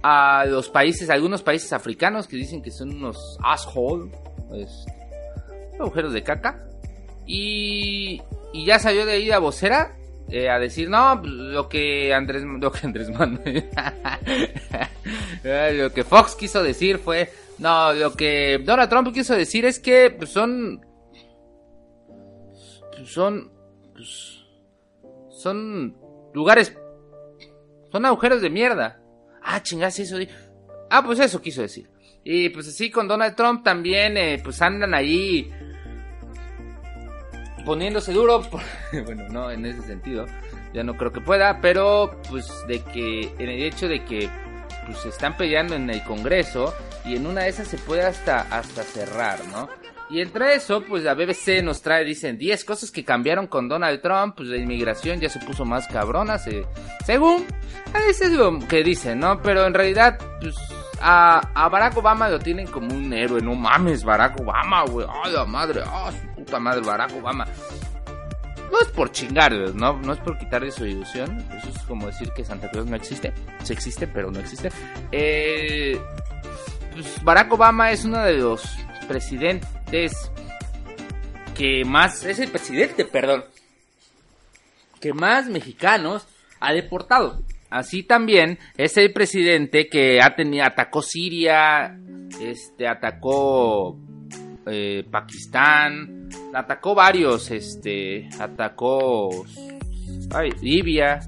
a 0.03 0.45
los 0.47 0.69
países, 0.71 1.09
algunos 1.09 1.45
países 1.45 1.73
africanos 1.73 2.27
que 2.27 2.37
dicen 2.37 2.63
que 2.63 2.73
son 2.73 2.97
unos 2.97 3.39
asshole, 3.45 4.11
pues, 4.49 4.87
agujeros 5.79 6.13
de 6.13 6.25
caca. 6.25 6.67
Y, 7.27 8.21
y 8.53 8.65
ya 8.65 8.81
salió 8.81 9.07
de 9.07 9.13
ahí 9.13 9.27
la 9.27 9.39
vocera 9.39 9.97
eh, 10.29 10.51
a 10.51 10.59
decir, 10.59 10.91
no, 10.91 11.21
pues, 11.21 11.33
lo 11.33 11.69
que 11.69 12.13
Andrés, 12.13 12.43
lo 12.61 12.73
que 12.73 12.87
Andrés 12.87 13.09
Manuel, 13.11 13.71
lo 15.79 15.93
que 15.93 16.03
Fox 16.03 16.35
quiso 16.35 16.61
decir 16.65 16.99
fue, 16.99 17.31
no, 17.59 17.93
lo 17.93 18.13
que 18.13 18.59
Donald 18.65 18.91
Trump 18.91 19.13
quiso 19.13 19.35
decir 19.35 19.65
es 19.65 19.79
que 19.79 20.11
pues, 20.11 20.31
son, 20.31 20.85
son, 23.05 23.51
pues, 23.95 24.45
son 25.31 25.97
lugares, 26.35 26.77
son 27.91 28.05
agujeros 28.05 28.43
de 28.43 28.51
mierda. 28.51 29.01
Ah, 29.43 29.63
chingas, 29.63 29.99
eso. 29.99 30.17
Ah, 30.91 31.03
pues 31.05 31.19
eso 31.21 31.41
quiso 31.41 31.63
decir. 31.63 31.89
Y 32.25 32.49
pues 32.49 32.67
así 32.67 32.91
con 32.91 33.07
Donald 33.07 33.37
Trump 33.37 33.63
también, 33.63 34.17
eh, 34.17 34.41
pues 34.43 34.61
andan 34.61 34.95
ahí 34.95 35.49
poniéndose 37.65 38.13
duro. 38.13 38.43
bueno, 39.05 39.29
no 39.29 39.51
en 39.51 39.65
ese 39.65 39.83
sentido. 39.83 40.27
Ya 40.75 40.83
no 40.83 40.95
creo 40.97 41.13
que 41.13 41.21
pueda, 41.21 41.61
pero 41.61 42.21
pues 42.29 42.51
de 42.67 42.81
que, 42.81 43.33
en 43.39 43.49
el 43.49 43.63
hecho 43.63 43.89
de 43.89 44.05
que 44.05 44.29
pues 44.87 44.99
se 44.99 45.09
están 45.11 45.37
peleando 45.37 45.75
en 45.75 45.90
el 45.90 46.02
Congreso 46.05 46.75
y 47.05 47.16
en 47.16 47.26
una 47.26 47.43
de 47.43 47.49
esas 47.50 47.69
se 47.69 47.78
puede 47.78 48.02
hasta, 48.02 48.40
hasta 48.50 48.83
cerrar, 48.83 49.45
¿no? 49.52 49.69
Y 50.09 50.21
entre 50.21 50.55
eso, 50.55 50.83
pues 50.83 51.02
la 51.02 51.14
BBC 51.14 51.64
nos 51.64 51.83
trae, 51.83 52.05
dicen, 52.05 52.38
10 52.38 52.64
cosas 52.64 52.93
que 52.93 53.05
cambiaron 53.05 53.49
con 53.49 53.69
Donald 53.69 54.00
Trump, 54.00 54.35
pues 54.37 54.49
la 54.49 54.57
inmigración 54.57 55.19
ya 55.21 55.28
se 55.28 55.40
puso 55.40 55.64
más 55.64 55.88
cabrona, 55.88 56.38
se- 56.38 56.64
según, 57.05 57.45
eso 58.09 58.25
es 58.25 58.31
lo 58.31 58.57
que 58.61 58.85
dicen, 58.85 59.19
¿no? 59.19 59.43
Pero 59.43 59.66
en 59.66 59.75
realidad, 59.75 60.16
pues 60.40 60.55
a, 61.00 61.40
a 61.55 61.69
Barack 61.69 61.97
Obama 61.97 62.28
lo 62.28 62.38
tienen 62.38 62.69
como 62.69 62.95
un 62.95 63.12
héroe, 63.12 63.40
no 63.43 63.57
mames, 63.57 64.05
Barack 64.05 64.38
Obama, 64.40 64.85
güey, 64.85 65.07
ay 65.25 65.33
la 65.33 65.45
madre, 65.45 65.83
ah, 65.85 66.12
su 66.12 66.35
puta 66.37 66.61
madre, 66.61 66.83
Barack 66.83 67.12
Obama. 67.16 67.45
No 68.71 68.81
es 68.81 68.89
por 68.89 69.13
chingarles, 69.13 69.75
¿no? 69.75 69.95
No 70.01 70.13
es 70.13 70.19
por 70.21 70.39
quitarle 70.39 70.71
su 70.71 70.87
ilusión. 70.87 71.39
Eso 71.57 71.69
es 71.69 71.79
como 71.83 72.07
decir 72.07 72.31
que 72.35 72.45
Santa 72.45 72.71
Claus 72.71 72.87
no 72.87 72.97
existe. 72.97 73.33
Sí 73.63 73.73
existe, 73.73 74.07
pero 74.07 74.31
no 74.31 74.41
existe. 74.41 74.71
Eh, 75.13 76.01
pues 76.93 77.23
Barack 77.23 77.53
Obama 77.53 77.91
es 77.91 78.05
uno 78.05 78.23
de 78.23 78.35
los 78.35 78.63
presidentes 79.07 80.31
que 81.55 81.85
más... 81.85 82.25
Es 82.25 82.39
el 82.39 82.51
presidente, 82.51 83.05
perdón. 83.05 83.45
Que 85.01 85.13
más 85.13 85.47
mexicanos 85.47 86.27
ha 86.61 86.73
deportado. 86.73 87.43
Así 87.71 88.03
también 88.03 88.59
es 88.77 88.97
el 88.97 89.13
presidente 89.13 89.89
que 89.89 90.21
ha 90.23 90.35
tenido, 90.35 90.65
atacó 90.65 91.03
Siria, 91.03 91.99
este, 92.41 92.87
atacó 92.87 93.99
eh, 94.67 95.05
Pakistán, 95.11 96.29
atacó 96.55 96.95
varios, 96.95 97.51
este, 97.51 98.29
atacó 98.39 99.31
ay, 100.33 100.51
Libia. 100.61 101.21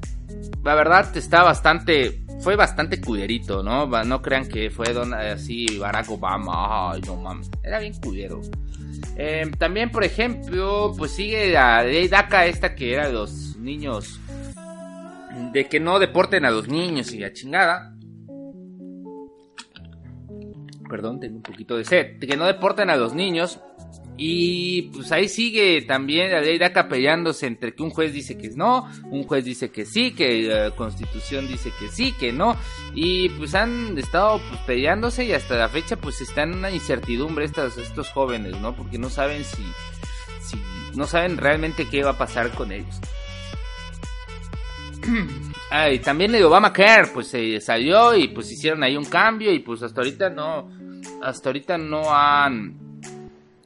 La 0.64 0.74
verdad 0.74 1.16
está 1.16 1.42
bastante, 1.42 2.22
fue 2.40 2.56
bastante 2.56 3.00
culerito, 3.00 3.62
¿no? 3.62 3.86
No 4.04 4.20
crean 4.22 4.46
que 4.48 4.70
fue 4.70 4.92
don- 4.92 5.14
así 5.14 5.78
Barack 5.78 6.10
Obama, 6.10 6.92
ay, 6.92 7.00
no 7.06 7.16
mames, 7.16 7.50
era 7.62 7.78
bien 7.78 7.94
culero. 8.00 8.40
Eh, 9.16 9.50
también, 9.58 9.90
por 9.90 10.04
ejemplo, 10.04 10.92
pues 10.96 11.12
sigue 11.12 11.50
la 11.52 11.82
ley 11.82 12.08
DACA 12.08 12.46
esta 12.46 12.74
que 12.74 12.92
era 12.92 13.06
de 13.06 13.12
los 13.14 13.56
niños, 13.56 14.20
de 15.52 15.66
que 15.66 15.80
no 15.80 15.98
deporten 15.98 16.44
a 16.44 16.50
los 16.50 16.68
niños 16.68 17.12
y 17.12 17.18
la 17.18 17.32
chingada. 17.32 17.94
Perdón, 20.88 21.20
tengo 21.20 21.36
un 21.36 21.42
poquito 21.42 21.76
de 21.76 21.84
sed. 21.84 22.18
Que 22.18 22.36
no 22.36 22.46
deporten 22.46 22.90
a 22.90 22.96
los 22.96 23.14
niños. 23.14 23.60
Y 24.20 24.90
pues 24.90 25.12
ahí 25.12 25.28
sigue 25.28 25.82
también 25.82 26.32
la 26.32 26.40
ley 26.40 26.58
DACA 26.58 26.88
peleándose 26.88 27.46
entre 27.46 27.72
que 27.72 27.84
un 27.84 27.90
juez 27.90 28.12
dice 28.12 28.36
que 28.36 28.50
no, 28.50 28.90
un 29.12 29.22
juez 29.22 29.44
dice 29.44 29.70
que 29.70 29.86
sí, 29.86 30.10
que 30.10 30.42
la 30.42 30.72
constitución 30.72 31.46
dice 31.46 31.70
que 31.78 31.88
sí, 31.88 32.12
que 32.18 32.32
no. 32.32 32.56
Y 32.94 33.28
pues 33.28 33.54
han 33.54 33.96
estado 33.96 34.40
pues, 34.48 34.60
peleándose 34.62 35.24
y 35.24 35.32
hasta 35.32 35.56
la 35.56 35.68
fecha 35.68 35.94
pues 35.94 36.20
están 36.20 36.50
en 36.50 36.58
una 36.58 36.70
incertidumbre 36.72 37.44
estas, 37.44 37.78
estos 37.78 38.10
jóvenes, 38.10 38.60
¿no? 38.60 38.74
Porque 38.74 38.98
no 38.98 39.08
saben 39.08 39.44
si, 39.44 39.62
no 40.96 41.06
saben 41.06 41.36
realmente 41.36 41.86
qué 41.88 42.02
va 42.02 42.10
a 42.10 42.18
pasar 42.18 42.50
con 42.50 42.72
ellos. 42.72 43.00
Ah, 45.70 45.90
y 45.90 45.98
también 45.98 46.34
el 46.34 46.42
Obamacare, 46.44 47.08
pues 47.12 47.28
se 47.28 47.60
salió 47.60 48.14
y 48.16 48.28
pues 48.28 48.50
hicieron 48.50 48.82
ahí 48.82 48.96
un 48.96 49.04
cambio 49.04 49.52
y 49.52 49.58
pues 49.58 49.82
hasta 49.82 50.00
ahorita 50.00 50.30
no, 50.30 50.70
hasta 51.22 51.48
ahorita 51.48 51.78
no 51.78 52.14
han, 52.14 52.76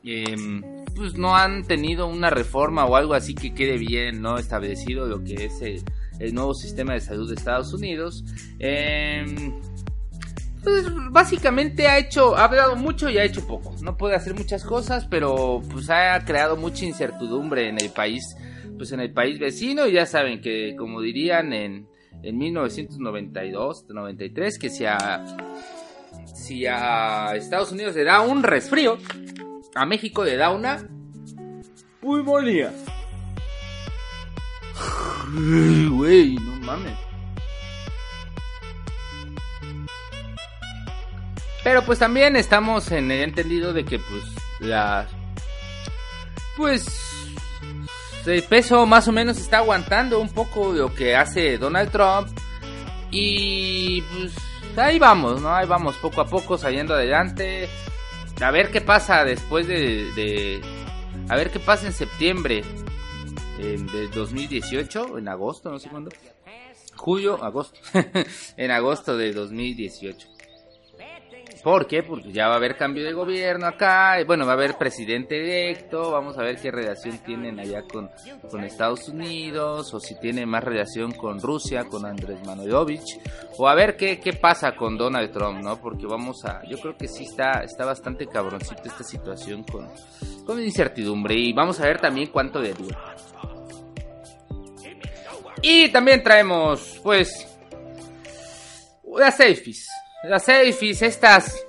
em, 0.05 0.63
pues 0.95 1.17
no 1.17 1.37
han 1.37 1.65
tenido 1.65 2.07
una 2.07 2.31
reforma 2.31 2.85
o 2.85 2.97
algo 2.97 3.15
así 3.15 3.35
que 3.35 3.55
quede 3.55 3.79
bien, 3.79 4.21
¿no? 4.23 4.39
Establecido 4.39 5.07
lo 5.07 5.23
que 5.23 5.47
es 5.47 5.63
el, 5.63 5.83
nuevo 6.35 6.55
sistema 6.55 6.95
de 6.95 7.01
salud 7.01 7.29
de 7.29 7.35
Estados 7.35 7.73
Unidos. 7.73 8.25
Em, 8.59 9.55
pues 10.63 10.87
básicamente 11.11 11.89
ha 11.89 11.99
hecho, 11.99 12.37
ha 12.37 12.45
hablado 12.45 12.77
mucho 12.77 13.11
y 13.11 13.19
ha 13.19 13.25
hecho 13.25 13.47
poco. 13.47 13.75
No 13.83 13.97
puede 13.97 14.15
hacer 14.15 14.35
muchas 14.35 14.65
cosas, 14.65 15.07
pero 15.07 15.61
pues 15.71 15.91
ha 15.91 16.25
creado 16.25 16.57
mucha 16.57 16.85
incertidumbre 16.85 17.69
en 17.69 17.81
el 17.81 17.91
país, 17.91 18.37
pues 18.77 18.93
en 18.93 19.01
el 19.01 19.13
país 19.13 19.41
vecino. 19.41 19.87
Y 19.89 19.93
ya 19.95 20.07
saben 20.07 20.41
que, 20.41 20.77
como 20.79 21.01
dirían 21.01 21.53
en, 21.53 21.89
en 22.23 22.39
1992, 22.39 23.87
93, 23.89 24.59
que 24.59 24.71
si 24.71 24.85
a, 24.85 25.25
si 26.27 26.67
a 26.67 27.35
Estados 27.35 27.73
Unidos 27.73 27.95
le 27.95 28.05
da 28.05 28.21
un 28.21 28.43
resfrío, 28.43 28.99
a 29.75 29.87
México 29.87 30.25
le 30.25 30.37
da 30.37 30.51
una 30.51 30.87
pulmonía. 32.01 32.73
Güey, 35.91 36.35
no 36.35 36.67
mames. 36.67 36.93
Pero 41.65 41.85
pues 41.85 41.99
también 41.99 42.37
estamos 42.37 42.91
en 42.91 43.11
el 43.11 43.23
entendido 43.23 43.73
de 43.73 43.85
que 43.85 43.99
pues 43.99 44.25
la 44.61 45.07
pues 46.57 46.87
el 48.27 48.43
peso 48.45 48.85
más 48.87 49.09
o 49.09 49.13
menos 49.13 49.39
está 49.39 49.59
aguantando 49.59 50.21
un 50.21 50.29
poco 50.29 50.73
lo 50.73 50.95
que 50.95 51.15
hace 51.15 51.59
Donald 51.59 51.91
Trump 51.91 52.29
y 53.11 54.03
pues 54.03 54.33
ahí 54.77 54.99
vamos, 54.99 55.41
¿no? 55.41 55.55
Ahí 55.55 55.67
vamos 55.67 55.97
poco 55.97 56.21
a 56.21 56.27
poco 56.27 56.57
saliendo 56.59 56.95
adelante. 56.95 57.69
A 58.41 58.51
ver 58.51 58.71
qué 58.71 58.81
pasa 58.81 59.25
después 59.25 59.67
de, 59.67 60.61
a 61.29 61.37
ver 61.37 61.51
qué 61.51 61.61
pasa 61.61 61.87
en 61.87 61.93
septiembre 61.93 62.63
de 63.59 64.09
2018, 64.09 65.19
en 65.19 65.29
agosto, 65.29 65.71
no 65.71 65.79
sé 65.79 65.89
cuándo. 65.89 66.11
Julio, 66.97 67.43
agosto. 67.43 67.79
en 68.57 68.71
agosto 68.71 69.17
de 69.17 69.33
2018. 69.33 70.32
¿Por 71.63 71.87
qué? 71.87 72.03
Porque 72.03 72.33
ya 72.33 72.49
va 72.49 72.55
a 72.55 72.57
haber 72.57 72.77
cambio 72.77 73.05
de 73.05 73.13
gobierno 73.13 73.67
acá, 73.67 74.17
bueno, 74.27 74.45
va 74.45 74.53
a 74.53 74.55
haber 74.55 74.77
presidente 74.77 75.41
electo, 75.41 76.11
vamos 76.11 76.37
a 76.37 76.43
ver 76.43 76.57
qué 76.57 76.73
relación 76.73 77.19
tienen 77.19 77.61
allá 77.61 77.83
con, 77.83 78.11
con 78.51 78.65
Estados 78.65 79.09
Unidos, 79.09 79.95
o 79.95 80.01
si 80.01 80.19
tiene 80.19 80.45
más 80.45 80.65
relación 80.65 81.13
con 81.13 81.41
Rusia, 81.41 81.85
con 81.85 82.05
Andrés 82.05 82.45
Manuelovich, 82.45 83.21
o 83.59 83.69
a 83.69 83.77
ver 83.77 83.97
qué, 83.97 84.19
qué 84.19 84.33
pasa 84.33 84.75
con 84.75 84.99
Donald 84.99 85.31
Trump, 85.31 85.63
¿no? 85.63 85.81
Porque 85.81 86.05
vamos 86.05 86.45
a, 86.45 86.63
yo 86.69 86.79
creo 86.79 86.97
que 86.97 87.07
sí 87.07 87.25
está, 87.25 87.63
está 87.63 87.85
bastante 87.85 88.27
cabroncito 88.27 88.83
esta 88.85 89.05
situación 89.05 89.63
con, 89.63 89.89
con 90.45 90.61
incertidumbre, 90.61 91.37
y 91.37 91.53
vamos 91.53 91.79
a 91.79 91.85
ver 91.85 92.01
también 92.01 92.29
cuánto 92.33 92.61
de 92.61 92.75
dura. 92.75 93.15
Y 95.63 95.93
también 95.93 96.25
traemos, 96.25 96.99
pues, 97.05 97.47
las 99.17 99.37
selfies. 99.37 99.89
Las 100.25 100.45
selfies, 100.45 101.03
estas, 101.03 101.67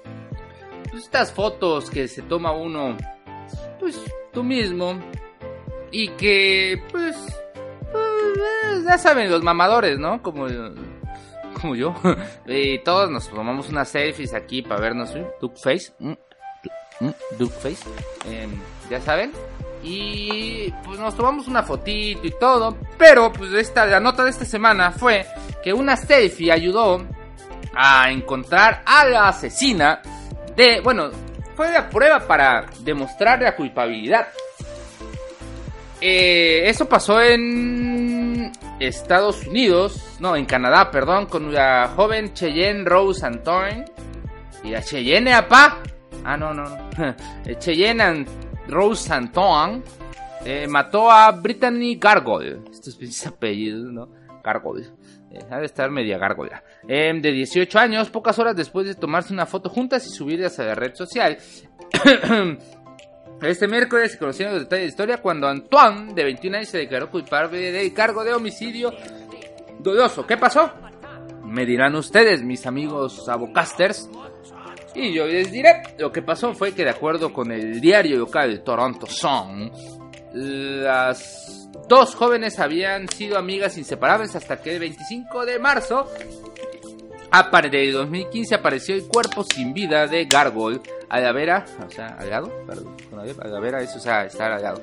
pues, 0.89 1.03
estas 1.03 1.31
fotos 1.31 1.89
que 1.89 2.07
se 2.07 2.21
toma 2.21 2.51
uno, 2.51 2.95
pues, 3.79 3.99
tú 4.31 4.43
mismo. 4.43 4.99
Y 5.91 6.09
que, 6.09 6.81
pues, 6.91 7.15
pues 7.91 8.83
ya 8.85 8.97
saben, 8.97 9.29
los 9.29 9.43
mamadores, 9.43 9.97
¿no? 9.97 10.21
Como, 10.21 10.47
como 11.59 11.75
yo. 11.75 11.95
y 12.47 12.79
todos 12.79 13.09
nos 13.09 13.27
tomamos 13.29 13.69
unas 13.69 13.89
selfies 13.89 14.33
aquí 14.33 14.61
para 14.61 14.81
vernos, 14.81 15.15
¿eh? 15.15 15.25
Duke 15.41 15.59
Face. 15.59 15.93
Mm, 15.99 16.13
mm, 16.99 17.13
Duke 17.39 17.55
Face. 17.55 17.83
Eh, 18.27 18.47
ya 18.89 19.01
saben. 19.01 19.31
Y 19.83 20.71
pues 20.85 20.97
nos 20.99 21.15
tomamos 21.15 21.47
una 21.47 21.63
fotito 21.63 22.25
y 22.25 22.31
todo. 22.39 22.77
Pero 22.97 23.33
pues 23.33 23.51
esta, 23.53 23.85
la 23.85 23.99
nota 23.99 24.23
de 24.23 24.29
esta 24.29 24.45
semana 24.45 24.91
fue 24.91 25.25
que 25.63 25.73
una 25.73 25.97
selfie 25.97 26.51
ayudó 26.51 27.05
a 27.75 28.11
encontrar 28.11 28.83
a 28.85 29.05
la 29.05 29.27
asesina 29.29 30.01
de... 30.55 30.81
Bueno, 30.81 31.11
fue 31.55 31.71
la 31.71 31.89
prueba 31.89 32.19
para 32.19 32.65
demostrar 32.79 33.41
la 33.41 33.55
culpabilidad. 33.55 34.27
Eh, 36.01 36.63
eso 36.67 36.87
pasó 36.89 37.21
en 37.21 38.51
Estados 38.79 39.47
Unidos, 39.47 40.17
no, 40.19 40.35
en 40.35 40.45
Canadá, 40.45 40.91
perdón, 40.91 41.27
con 41.27 41.53
la 41.53 41.91
joven 41.95 42.33
Cheyenne 42.33 42.83
Rose 42.83 43.25
Antoine. 43.25 43.85
Y 44.63 44.71
la 44.71 44.81
Cheyenne, 44.81 45.33
apa. 45.33 45.79
Ah, 46.23 46.37
no, 46.37 46.53
no, 46.53 46.63
no. 46.63 47.15
Cheyenne 47.59 48.25
Rose 48.67 49.13
Antoine 49.13 49.81
eh, 50.45 50.67
mató 50.67 51.11
a 51.11 51.31
Brittany 51.31 51.95
Gargoyle. 51.95 52.61
Estos 52.71 52.95
pinches 52.95 53.27
apellidos, 53.27 53.91
¿no? 53.91 54.09
Gargoyle. 54.43 54.89
Eh, 55.33 55.39
ha 55.49 55.59
de 55.59 55.65
estar 55.65 55.89
media 55.89 56.17
gárgola. 56.17 56.63
Eh, 56.87 57.11
de 57.19 57.31
18 57.31 57.79
años, 57.79 58.09
pocas 58.09 58.37
horas 58.37 58.55
después 58.55 58.85
de 58.85 58.95
tomarse 58.95 59.33
una 59.33 59.45
foto 59.45 59.69
juntas 59.69 60.05
y 60.05 60.09
subirlas 60.09 60.59
a 60.59 60.63
la 60.63 60.75
red 60.75 60.93
social. 60.95 61.37
Este 63.41 63.67
miércoles 63.67 64.13
se 64.13 64.17
conocieron 64.17 64.53
los 64.53 64.63
detalles 64.63 64.83
de 64.83 64.85
la 64.85 64.89
historia 64.89 65.17
cuando 65.17 65.49
Antoine, 65.49 66.13
de 66.13 66.23
21 66.23 66.57
años, 66.57 66.69
se 66.69 66.77
declaró 66.77 67.11
culpable 67.11 67.73
del 67.73 67.93
cargo 67.93 68.23
de 68.23 68.33
homicidio 68.33 68.93
doloso. 69.79 70.25
¿Qué 70.25 70.37
pasó? 70.37 70.71
Me 71.43 71.65
dirán 71.65 71.93
ustedes, 71.95 72.41
mis 72.41 72.65
amigos 72.65 73.27
abocasters. 73.27 74.09
Y 74.95 75.11
yo 75.11 75.25
les 75.25 75.51
diré, 75.51 75.81
lo 75.97 76.09
que 76.09 76.21
pasó 76.21 76.53
fue 76.53 76.73
que 76.73 76.85
de 76.85 76.91
acuerdo 76.91 77.33
con 77.33 77.51
el 77.51 77.81
diario 77.81 78.17
local 78.17 78.61
Toronto 78.63 79.07
Sun, 79.07 79.69
las 80.33 81.62
dos 81.87 82.15
jóvenes 82.15 82.59
habían 82.59 83.07
sido 83.07 83.37
amigas 83.37 83.77
inseparables 83.77 84.35
hasta 84.35 84.61
que 84.61 84.73
el 84.73 84.79
25 84.79 85.45
de 85.45 85.59
marzo 85.59 86.07
de 87.71 87.91
2015 87.91 88.55
apareció 88.55 88.93
el 88.93 89.05
cuerpo 89.05 89.43
sin 89.43 89.73
vida 89.73 90.05
de 90.05 90.25
Gargoyle 90.25 90.81
Alavera, 91.09 91.65
o 91.85 91.89
sea, 91.89 92.15
algado, 92.19 92.51
perdón, 92.67 92.95
Alavera 93.41 93.81
es, 93.81 93.95
o 93.95 93.99
sea, 93.99 94.25
estar 94.25 94.75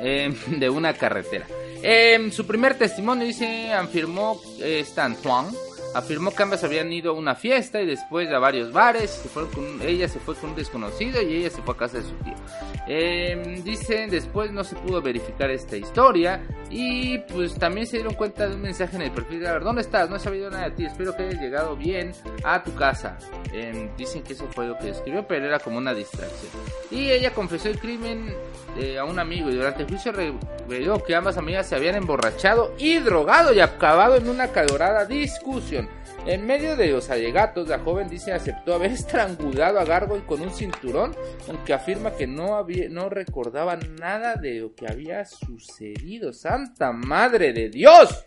eh, 0.00 0.34
de 0.46 0.70
una 0.70 0.94
carretera. 0.94 1.46
Eh, 1.82 2.30
su 2.32 2.46
primer 2.46 2.78
testimonio, 2.78 3.26
dice, 3.26 3.72
afirmó 3.72 4.40
eh, 4.58 4.80
Stan 4.80 5.16
Tuan, 5.16 5.48
afirmó 5.98 6.30
que 6.34 6.42
ambas 6.42 6.64
habían 6.64 6.92
ido 6.92 7.12
a 7.12 7.14
una 7.14 7.34
fiesta 7.34 7.80
y 7.80 7.86
después 7.86 8.30
a 8.30 8.38
varios 8.38 8.72
bares. 8.72 9.10
Se 9.10 9.28
fueron 9.28 9.52
con, 9.52 9.82
ella 9.82 10.08
se 10.08 10.20
fue 10.20 10.34
con 10.34 10.50
un 10.50 10.56
desconocido 10.56 11.20
y 11.22 11.36
ella 11.36 11.50
se 11.50 11.62
fue 11.62 11.74
a 11.74 11.76
casa 11.76 11.98
de 11.98 12.04
su 12.04 12.14
tío. 12.16 12.34
Eh, 12.86 13.60
dicen 13.64 14.08
después 14.08 14.50
no 14.50 14.64
se 14.64 14.74
pudo 14.76 15.02
verificar 15.02 15.50
esta 15.50 15.76
historia 15.76 16.42
y 16.70 17.18
pues 17.18 17.54
también 17.54 17.86
se 17.86 17.98
dieron 17.98 18.14
cuenta 18.14 18.48
de 18.48 18.54
un 18.54 18.62
mensaje 18.62 18.96
en 18.96 19.02
el 19.02 19.10
perfil 19.10 19.40
de 19.40 19.58
dónde 19.58 19.82
estás, 19.82 20.08
no 20.08 20.16
he 20.16 20.20
sabido 20.20 20.48
nada 20.48 20.70
de 20.70 20.70
ti, 20.70 20.84
espero 20.86 21.14
que 21.14 21.24
hayas 21.24 21.40
llegado 21.40 21.76
bien 21.76 22.12
a 22.44 22.62
tu 22.62 22.74
casa. 22.74 23.18
Eh, 23.52 23.90
dicen 23.96 24.22
que 24.22 24.32
eso 24.32 24.46
fue 24.52 24.66
lo 24.66 24.78
que 24.78 24.90
escribió, 24.90 25.26
pero 25.26 25.46
era 25.46 25.58
como 25.58 25.76
una 25.78 25.92
distracción. 25.92 26.50
Y 26.90 27.10
ella 27.10 27.32
confesó 27.34 27.68
el 27.68 27.78
crimen 27.78 28.34
eh, 28.78 28.98
a 28.98 29.04
un 29.04 29.18
amigo 29.18 29.50
y 29.50 29.54
durante 29.54 29.82
el 29.82 29.88
juicio 29.88 30.12
reveló 30.12 31.02
que 31.02 31.14
ambas 31.14 31.36
amigas 31.36 31.68
se 31.68 31.76
habían 31.76 31.96
emborrachado 31.96 32.74
y 32.78 32.98
drogado 32.98 33.52
y 33.52 33.60
acabado 33.60 34.16
en 34.16 34.28
una 34.28 34.48
calorada 34.48 35.04
discusión. 35.04 35.87
En 36.26 36.44
medio 36.46 36.76
de 36.76 36.88
los 36.88 37.10
alegatos, 37.10 37.68
la 37.68 37.78
joven 37.78 38.08
dice 38.08 38.32
aceptó 38.32 38.74
haber 38.74 38.92
estrangulado 38.92 39.78
a 39.78 39.84
Gargoyle 39.84 40.26
con 40.26 40.40
un 40.40 40.50
cinturón, 40.50 41.14
aunque 41.48 41.72
afirma 41.72 42.16
que 42.16 42.26
no, 42.26 42.56
había, 42.56 42.88
no 42.88 43.08
recordaba 43.08 43.76
nada 43.76 44.34
de 44.34 44.60
lo 44.60 44.74
que 44.74 44.86
había 44.86 45.24
sucedido. 45.24 46.32
¡Santa 46.32 46.92
madre 46.92 47.52
de 47.52 47.70
Dios! 47.70 48.24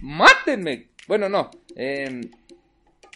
¡Mátenme! 0.00 0.90
Bueno, 1.08 1.28
no. 1.28 1.50
Em, 1.74 2.20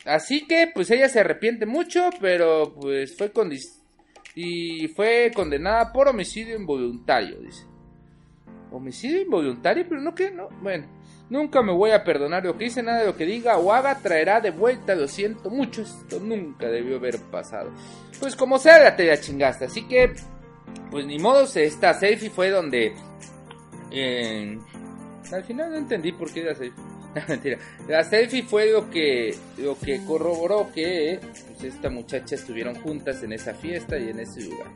así 0.05 0.46
que, 0.46 0.70
pues 0.72 0.90
ella 0.90 1.09
se 1.09 1.20
arrepiente 1.20 1.66
mucho, 1.66 2.11
pero 2.20 2.74
pues 2.74 3.16
fue 3.16 3.33
con 3.33 3.50
y 4.35 4.88
fue 4.88 5.33
condenada 5.35 5.92
por 5.92 6.09
homicidio 6.09 6.57
involuntario, 6.57 7.40
dice. 7.40 7.66
Homicidio 8.70 9.22
involuntario, 9.22 9.85
pero 9.88 10.00
no 10.00 10.14
que 10.14 10.31
no. 10.31 10.48
Bueno, 10.62 10.87
nunca 11.31 11.62
me 11.62 11.73
voy 11.73 11.93
a 11.93 12.05
perdonar 12.05 12.45
lo 12.45 12.59
que 12.59 12.66
hice, 12.66 12.83
nada 12.83 13.01
de 13.01 13.07
lo 13.07 13.16
que 13.16 13.25
diga 13.25 13.57
o 13.57 13.73
haga 13.73 13.99
traerá 13.99 14.40
de 14.40 14.51
vuelta, 14.51 14.95
lo 14.95 15.09
siento 15.09 15.49
mucho, 15.49 15.83
esto 15.83 16.21
nunca 16.21 16.69
debió 16.69 16.97
haber 16.97 17.19
pasado. 17.19 17.71
Pues 18.19 18.37
como 18.37 18.59
sea, 18.59 18.83
ya 18.83 18.97
te 18.97 19.07
la 19.07 19.19
chingaste, 19.19 19.64
así 19.64 19.88
que, 19.88 20.12
pues 20.90 21.07
ni 21.07 21.19
modo, 21.19 21.45
esta 21.55 21.95
selfie 21.95 22.31
fue 22.31 22.51
donde... 22.51 22.93
Eh, 23.93 24.59
al 25.33 25.45
final 25.45 25.71
no 25.71 25.77
entendí 25.77 26.12
por 26.12 26.33
qué 26.33 26.43
era 26.43 26.55
selfie. 26.55 26.90
mentira. 27.29 27.59
La 27.88 28.05
selfie 28.05 28.43
fue 28.43 28.73
lo 28.73 28.90
que, 28.90 29.35
lo 29.59 29.79
que 29.79 30.05
corroboró 30.05 30.71
que 30.73 31.19
pues, 31.21 31.64
esta 31.75 31.90
muchacha 31.90 32.35
estuvieron 32.35 32.75
juntas 32.77 33.23
en 33.23 33.33
esa 33.33 33.55
fiesta 33.55 33.99
y 33.99 34.11
en 34.11 34.21
ese 34.21 34.43
lugar. 34.43 34.69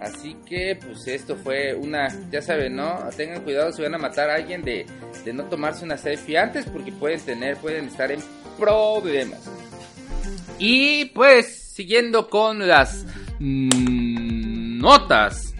Así 0.00 0.36
que, 0.46 0.78
pues 0.84 1.06
esto 1.06 1.36
fue 1.36 1.74
una, 1.74 2.08
ya 2.30 2.42
saben, 2.42 2.76
¿no? 2.76 2.98
Tengan 3.16 3.42
cuidado 3.42 3.72
si 3.72 3.82
van 3.82 3.94
a 3.94 3.98
matar 3.98 4.30
a 4.30 4.34
alguien 4.34 4.62
de, 4.62 4.86
de 5.24 5.32
no 5.32 5.44
tomarse 5.44 5.84
una 5.84 5.96
selfie 5.96 6.38
antes 6.38 6.66
porque 6.66 6.92
pueden 6.92 7.20
tener, 7.20 7.56
pueden 7.56 7.86
estar 7.86 8.10
en 8.12 8.20
problemas. 8.58 9.40
Y 10.58 11.06
pues, 11.06 11.72
siguiendo 11.74 12.28
con 12.28 12.66
las... 12.66 13.04
Mmm, 13.38 13.94
notas 14.84 15.54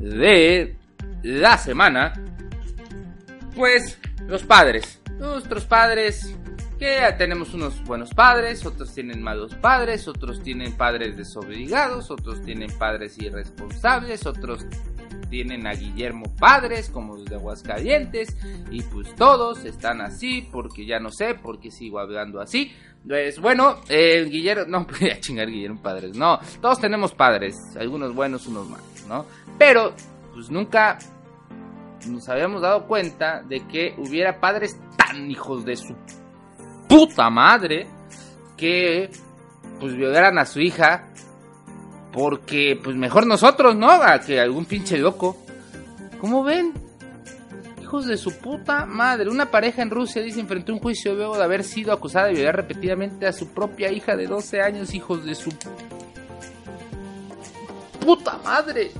de 0.00 0.76
la 1.24 1.58
semana, 1.58 2.12
pues 3.56 3.98
los 4.28 4.44
padres, 4.44 5.00
nuestros 5.18 5.64
padres, 5.64 6.32
que 6.78 7.00
tenemos 7.18 7.54
unos 7.54 7.82
buenos 7.84 8.14
padres, 8.14 8.64
otros 8.64 8.94
tienen 8.94 9.22
malos 9.22 9.54
padres, 9.56 10.06
otros 10.06 10.42
tienen 10.42 10.76
padres 10.76 11.16
desobligados, 11.16 12.10
otros 12.10 12.42
tienen 12.42 12.70
padres 12.78 13.18
irresponsables, 13.18 14.24
otros 14.26 14.64
tienen 15.28 15.66
a 15.66 15.74
Guillermo 15.74 16.24
Padres 16.38 16.88
como 16.88 17.16
los 17.16 17.26
de 17.26 17.36
Aguascalientes 17.36 18.36
y 18.70 18.82
pues 18.82 19.14
todos 19.14 19.64
están 19.64 20.00
así 20.00 20.48
porque 20.50 20.86
ya 20.86 21.00
no 21.00 21.10
sé 21.10 21.34
porque 21.34 21.70
sigo 21.70 21.98
hablando 21.98 22.40
así. 22.40 22.72
Pues 23.06 23.40
bueno, 23.40 23.80
eh, 23.88 24.24
Guillermo, 24.24 24.64
no 24.68 24.86
voy 25.00 25.10
chingar 25.20 25.48
Guillermo 25.48 25.80
Padres, 25.82 26.16
no, 26.16 26.38
todos 26.60 26.80
tenemos 26.80 27.12
padres, 27.12 27.56
algunos 27.78 28.14
buenos, 28.14 28.46
unos 28.46 28.68
malos, 28.68 29.06
¿no? 29.08 29.26
Pero 29.58 29.94
pues 30.34 30.50
nunca 30.50 30.98
nos 32.06 32.28
habíamos 32.28 32.62
dado 32.62 32.86
cuenta 32.86 33.42
de 33.42 33.66
que 33.66 33.94
hubiera 33.98 34.40
padres 34.40 34.78
tan 34.96 35.30
hijos 35.30 35.64
de 35.64 35.76
su 35.76 35.94
puta 36.88 37.30
madre 37.30 37.86
que 38.56 39.10
pues 39.78 39.94
violaran 39.94 40.38
a 40.38 40.46
su 40.46 40.60
hija 40.60 41.08
porque 42.12 42.78
pues 42.82 42.96
mejor 42.96 43.26
nosotros, 43.26 43.76
¿no? 43.76 44.00
Que 44.26 44.40
algún 44.40 44.64
pinche 44.64 44.98
loco. 44.98 45.36
¿Cómo 46.20 46.42
ven? 46.42 46.72
Hijos 47.80 48.06
de 48.06 48.16
su 48.16 48.36
puta 48.38 48.86
madre. 48.86 49.30
Una 49.30 49.50
pareja 49.50 49.82
en 49.82 49.90
Rusia 49.90 50.22
dice 50.22 50.40
enfrentó 50.40 50.72
un 50.72 50.80
juicio 50.80 51.14
luego 51.14 51.36
de 51.36 51.44
haber 51.44 51.62
sido 51.62 51.92
acusada 51.92 52.26
de 52.26 52.34
violar 52.34 52.56
repetidamente 52.56 53.26
a 53.26 53.32
su 53.32 53.48
propia 53.48 53.92
hija 53.92 54.16
de 54.16 54.26
12 54.26 54.60
años, 54.60 54.94
hijos 54.94 55.24
de 55.24 55.34
su 55.34 55.50
puta 58.00 58.38
madre. 58.44 58.90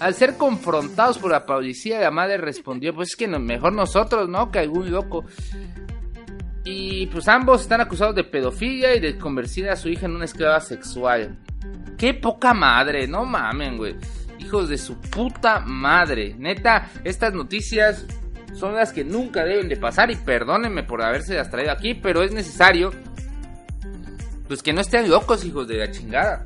Al 0.00 0.14
ser 0.14 0.36
confrontados 0.36 1.18
por 1.18 1.30
la 1.30 1.44
policía, 1.44 2.00
la 2.00 2.10
madre 2.10 2.38
respondió, 2.38 2.94
pues 2.94 3.10
es 3.10 3.16
que 3.16 3.28
mejor 3.28 3.74
nosotros, 3.74 4.28
¿no? 4.30 4.50
Que 4.50 4.60
algún 4.60 4.90
loco. 4.90 5.26
Y 6.64 7.06
pues 7.06 7.26
ambos 7.28 7.62
están 7.62 7.80
acusados 7.80 8.14
de 8.14 8.24
pedofilia 8.24 8.94
y 8.94 9.00
de 9.00 9.16
convertir 9.16 9.68
a 9.68 9.76
su 9.76 9.88
hija 9.88 10.06
en 10.06 10.16
una 10.16 10.26
esclava 10.26 10.60
sexual. 10.60 11.38
Qué 11.96 12.14
poca 12.14 12.54
madre, 12.54 13.06
no 13.06 13.24
mamen, 13.24 13.76
güey. 13.76 13.96
Hijos 14.38 14.68
de 14.68 14.78
su 14.78 15.00
puta 15.00 15.60
madre. 15.60 16.34
Neta, 16.38 16.90
estas 17.04 17.32
noticias 17.32 18.06
son 18.54 18.74
las 18.74 18.92
que 18.92 19.04
nunca 19.04 19.44
deben 19.44 19.68
de 19.68 19.76
pasar 19.76 20.10
y 20.10 20.16
perdónenme 20.16 20.82
por 20.82 21.02
haberse 21.02 21.34
las 21.34 21.50
traído 21.50 21.72
aquí, 21.72 21.94
pero 21.94 22.22
es 22.22 22.32
necesario 22.32 22.90
pues 24.48 24.62
que 24.62 24.72
no 24.72 24.80
estén 24.80 25.08
locos, 25.08 25.44
hijos 25.44 25.68
de 25.68 25.76
la 25.76 25.90
chingada. 25.92 26.44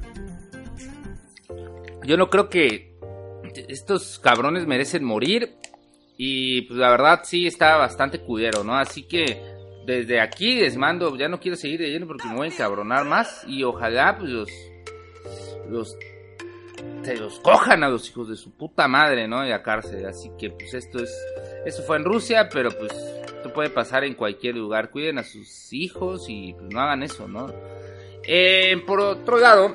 Yo 2.04 2.18
no 2.18 2.28
creo 2.28 2.50
que 2.50 2.94
estos 3.68 4.18
cabrones 4.18 4.66
merecen 4.66 5.04
morir 5.04 5.56
y 6.18 6.62
pues 6.62 6.78
la 6.78 6.90
verdad 6.90 7.20
sí 7.24 7.46
está 7.46 7.76
bastante 7.76 8.20
cudero, 8.20 8.62
¿no? 8.62 8.76
Así 8.76 9.04
que 9.04 9.53
desde 9.86 10.20
aquí 10.20 10.56
les 10.56 10.76
mando, 10.76 11.16
ya 11.16 11.28
no 11.28 11.40
quiero 11.40 11.56
seguir 11.56 11.80
leyendo 11.80 12.06
porque 12.06 12.28
me 12.28 12.36
voy 12.36 12.48
a 12.48 12.50
encabronar 12.50 13.04
más 13.04 13.44
y 13.46 13.64
ojalá 13.64 14.16
pues 14.18 14.30
los 14.30 14.48
los 15.68 15.96
se 17.02 17.16
los 17.16 17.38
cojan 17.40 17.84
a 17.84 17.88
los 17.88 18.08
hijos 18.08 18.28
de 18.28 18.36
su 18.36 18.52
puta 18.52 18.88
madre, 18.88 19.28
¿no? 19.28 19.46
Y 19.46 19.52
a 19.52 19.62
cárcel. 19.62 20.06
Así 20.06 20.30
que 20.38 20.50
pues 20.50 20.74
esto 20.74 21.02
es, 21.02 21.10
eso 21.64 21.82
fue 21.82 21.96
en 21.96 22.04
Rusia, 22.04 22.48
pero 22.50 22.70
pues 22.70 22.92
esto 22.92 23.52
puede 23.52 23.70
pasar 23.70 24.04
en 24.04 24.14
cualquier 24.14 24.56
lugar. 24.56 24.90
Cuiden 24.90 25.18
a 25.18 25.22
sus 25.22 25.72
hijos 25.72 26.26
y 26.28 26.54
pues 26.54 26.72
no 26.72 26.80
hagan 26.80 27.02
eso, 27.02 27.28
¿no? 27.28 27.52
Eh, 28.26 28.82
por 28.86 29.00
otro 29.00 29.38
lado, 29.38 29.74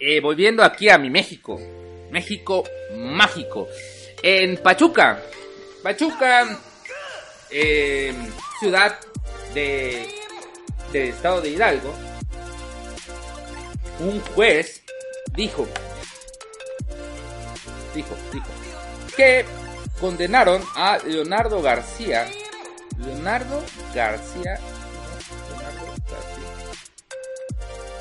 eh, 0.00 0.20
volviendo 0.20 0.62
aquí 0.62 0.88
a 0.88 0.98
mi 0.98 1.10
México, 1.10 1.60
México 2.10 2.64
mágico, 2.96 3.68
en 4.22 4.56
Pachuca, 4.56 5.22
Pachuca, 5.82 6.58
eh, 7.50 8.14
ciudad 8.58 8.98
de 9.54 10.08
del 10.92 11.08
estado 11.10 11.40
de 11.40 11.50
Hidalgo, 11.50 11.92
un 14.00 14.20
juez 14.20 14.82
dijo, 15.34 15.66
dijo, 17.94 18.14
dijo, 18.32 18.46
que 19.16 19.44
condenaron 20.00 20.62
a 20.74 20.98
Leonardo 20.98 21.60
García, 21.60 22.26
Leonardo 22.98 23.62
García, 23.94 24.58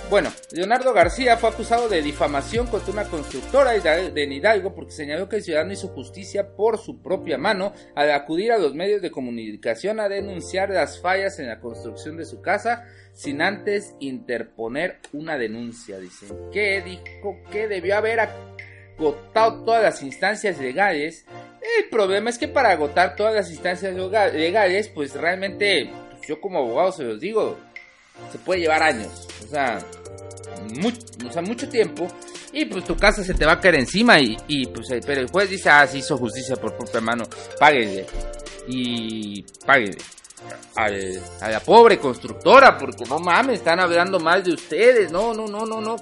Bueno, 0.09 0.31
Leonardo 0.53 0.93
García 0.93 1.35
fue 1.35 1.49
acusado 1.49 1.89
de 1.89 2.01
difamación 2.01 2.67
contra 2.67 2.93
una 2.93 3.03
constructora 3.03 3.71
de 3.71 4.23
Hidalgo 4.23 4.73
porque 4.73 4.93
señaló 4.93 5.27
que 5.27 5.35
el 5.35 5.43
ciudadano 5.43 5.73
hizo 5.73 5.89
justicia 5.89 6.55
por 6.55 6.77
su 6.77 7.01
propia 7.01 7.37
mano 7.37 7.73
al 7.93 8.11
acudir 8.11 8.53
a 8.53 8.57
los 8.57 8.73
medios 8.73 9.01
de 9.01 9.11
comunicación 9.11 9.99
a 9.99 10.07
denunciar 10.07 10.69
las 10.69 11.01
fallas 11.01 11.39
en 11.39 11.47
la 11.47 11.59
construcción 11.59 12.15
de 12.15 12.23
su 12.23 12.41
casa 12.41 12.85
sin 13.11 13.41
antes 13.41 13.95
interponer 13.99 14.99
una 15.11 15.37
denuncia. 15.37 15.99
Dicen 15.99 16.29
que 16.53 16.81
dijo 16.81 17.41
que 17.51 17.67
debió 17.67 17.97
haber 17.97 18.21
agotado 18.21 19.65
todas 19.65 19.83
las 19.83 20.01
instancias 20.03 20.57
legales. 20.57 21.25
El 21.79 21.89
problema 21.89 22.29
es 22.29 22.37
que 22.37 22.47
para 22.47 22.71
agotar 22.71 23.17
todas 23.17 23.35
las 23.35 23.51
instancias 23.51 23.93
legales, 23.93 24.87
pues 24.87 25.15
realmente, 25.15 25.91
pues 26.11 26.29
yo 26.29 26.39
como 26.39 26.59
abogado 26.59 26.93
se 26.93 27.03
los 27.03 27.19
digo, 27.19 27.57
se 28.31 28.37
puede 28.39 28.61
llevar 28.61 28.83
años. 28.83 29.27
O 29.45 29.47
sea, 29.49 29.79
mucho, 30.75 31.41
mucho 31.41 31.69
tiempo. 31.69 32.07
Y 32.51 32.65
pues 32.65 32.85
tu 32.85 32.95
casa 32.95 33.23
se 33.23 33.33
te 33.33 33.45
va 33.45 33.53
a 33.53 33.59
caer 33.59 33.75
encima. 33.75 34.19
Y, 34.19 34.37
y 34.47 34.67
pues, 34.67 34.89
eh, 34.91 34.99
pero 35.05 35.21
el 35.21 35.29
juez 35.29 35.49
dice, 35.49 35.69
ah, 35.69 35.85
sí 35.87 35.99
hizo 35.99 36.17
justicia 36.17 36.55
por 36.55 36.75
propia 36.75 37.01
mano. 37.01 37.25
Páguenle. 37.59 38.05
Y 38.67 39.43
páguenle 39.65 39.97
a 40.75 41.49
la 41.49 41.59
pobre 41.59 41.97
constructora, 41.97 42.77
porque 42.77 43.05
no 43.05 43.19
mames, 43.19 43.59
están 43.59 43.79
hablando 43.79 44.19
mal 44.19 44.43
de 44.43 44.53
ustedes, 44.53 45.11
no, 45.11 45.33
no, 45.33 45.47
no, 45.47 45.65
no, 45.65 45.81
no. 45.81 45.95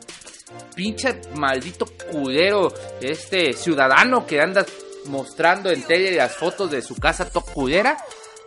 Pinche 0.76 1.22
maldito 1.36 1.86
culero, 2.12 2.74
este 3.02 3.54
ciudadano 3.54 4.26
que 4.26 4.42
anda 4.42 4.66
mostrando 5.06 5.72
en 5.72 5.84
tele 5.84 6.16
las 6.16 6.34
fotos 6.34 6.72
de 6.72 6.82
su 6.82 6.96
casa 6.96 7.30
tocudera, 7.30 7.98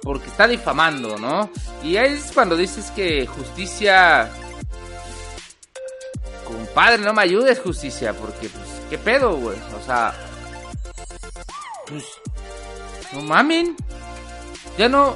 porque 0.09 0.29
está 0.29 0.49
difamando, 0.49 1.19
¿no? 1.19 1.51
Y 1.85 1.99
ahí 1.99 2.15
es 2.15 2.33
cuando 2.33 2.57
dices 2.57 2.91
que 2.93 3.27
justicia... 3.27 4.31
Compadre, 6.47 7.05
no 7.05 7.13
me 7.13 7.21
ayudes 7.21 7.61
justicia, 7.61 8.15
porque 8.15 8.49
pues, 8.49 8.65
¿qué 8.89 8.97
pedo, 8.97 9.37
güey? 9.37 9.59
O 9.79 9.85
sea... 9.85 10.15
Pues... 11.87 12.07
No 13.13 13.21
mamen. 13.21 13.77
Ya 14.79 14.89
no... 14.89 15.15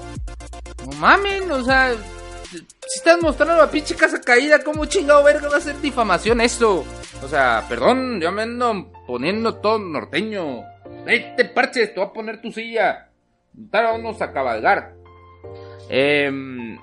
No 0.85 0.93
mamen, 0.99 1.51
o 1.51 1.65
sea, 1.65 1.95
si 2.51 2.99
estás 2.99 3.19
mostrando 3.23 3.57
la 3.57 3.71
pinche 3.71 3.97
casa 3.97 4.21
caída, 4.21 4.63
¿cómo 4.63 4.85
chingado 4.85 5.25
verga 5.25 5.49
va 5.49 5.57
a 5.57 5.61
ser 5.63 5.81
difamación 5.81 6.43
esto? 6.43 6.85
O 7.25 7.29
sea, 7.29 7.65
perdón, 7.67 8.21
yo 8.21 8.31
me 8.31 8.43
ando 8.43 8.93
poniendo 9.07 9.55
todo 9.55 9.79
norteño. 9.79 10.65
Vete, 11.07 11.47
parches, 11.47 11.95
te 11.95 12.01
voy 12.01 12.11
a 12.11 12.13
poner 12.13 12.43
tu 12.43 12.53
silla. 12.53 13.09
Vamos 13.53 14.21
a 14.21 14.33
cabalgar. 14.33 14.95
Em, 15.88 16.79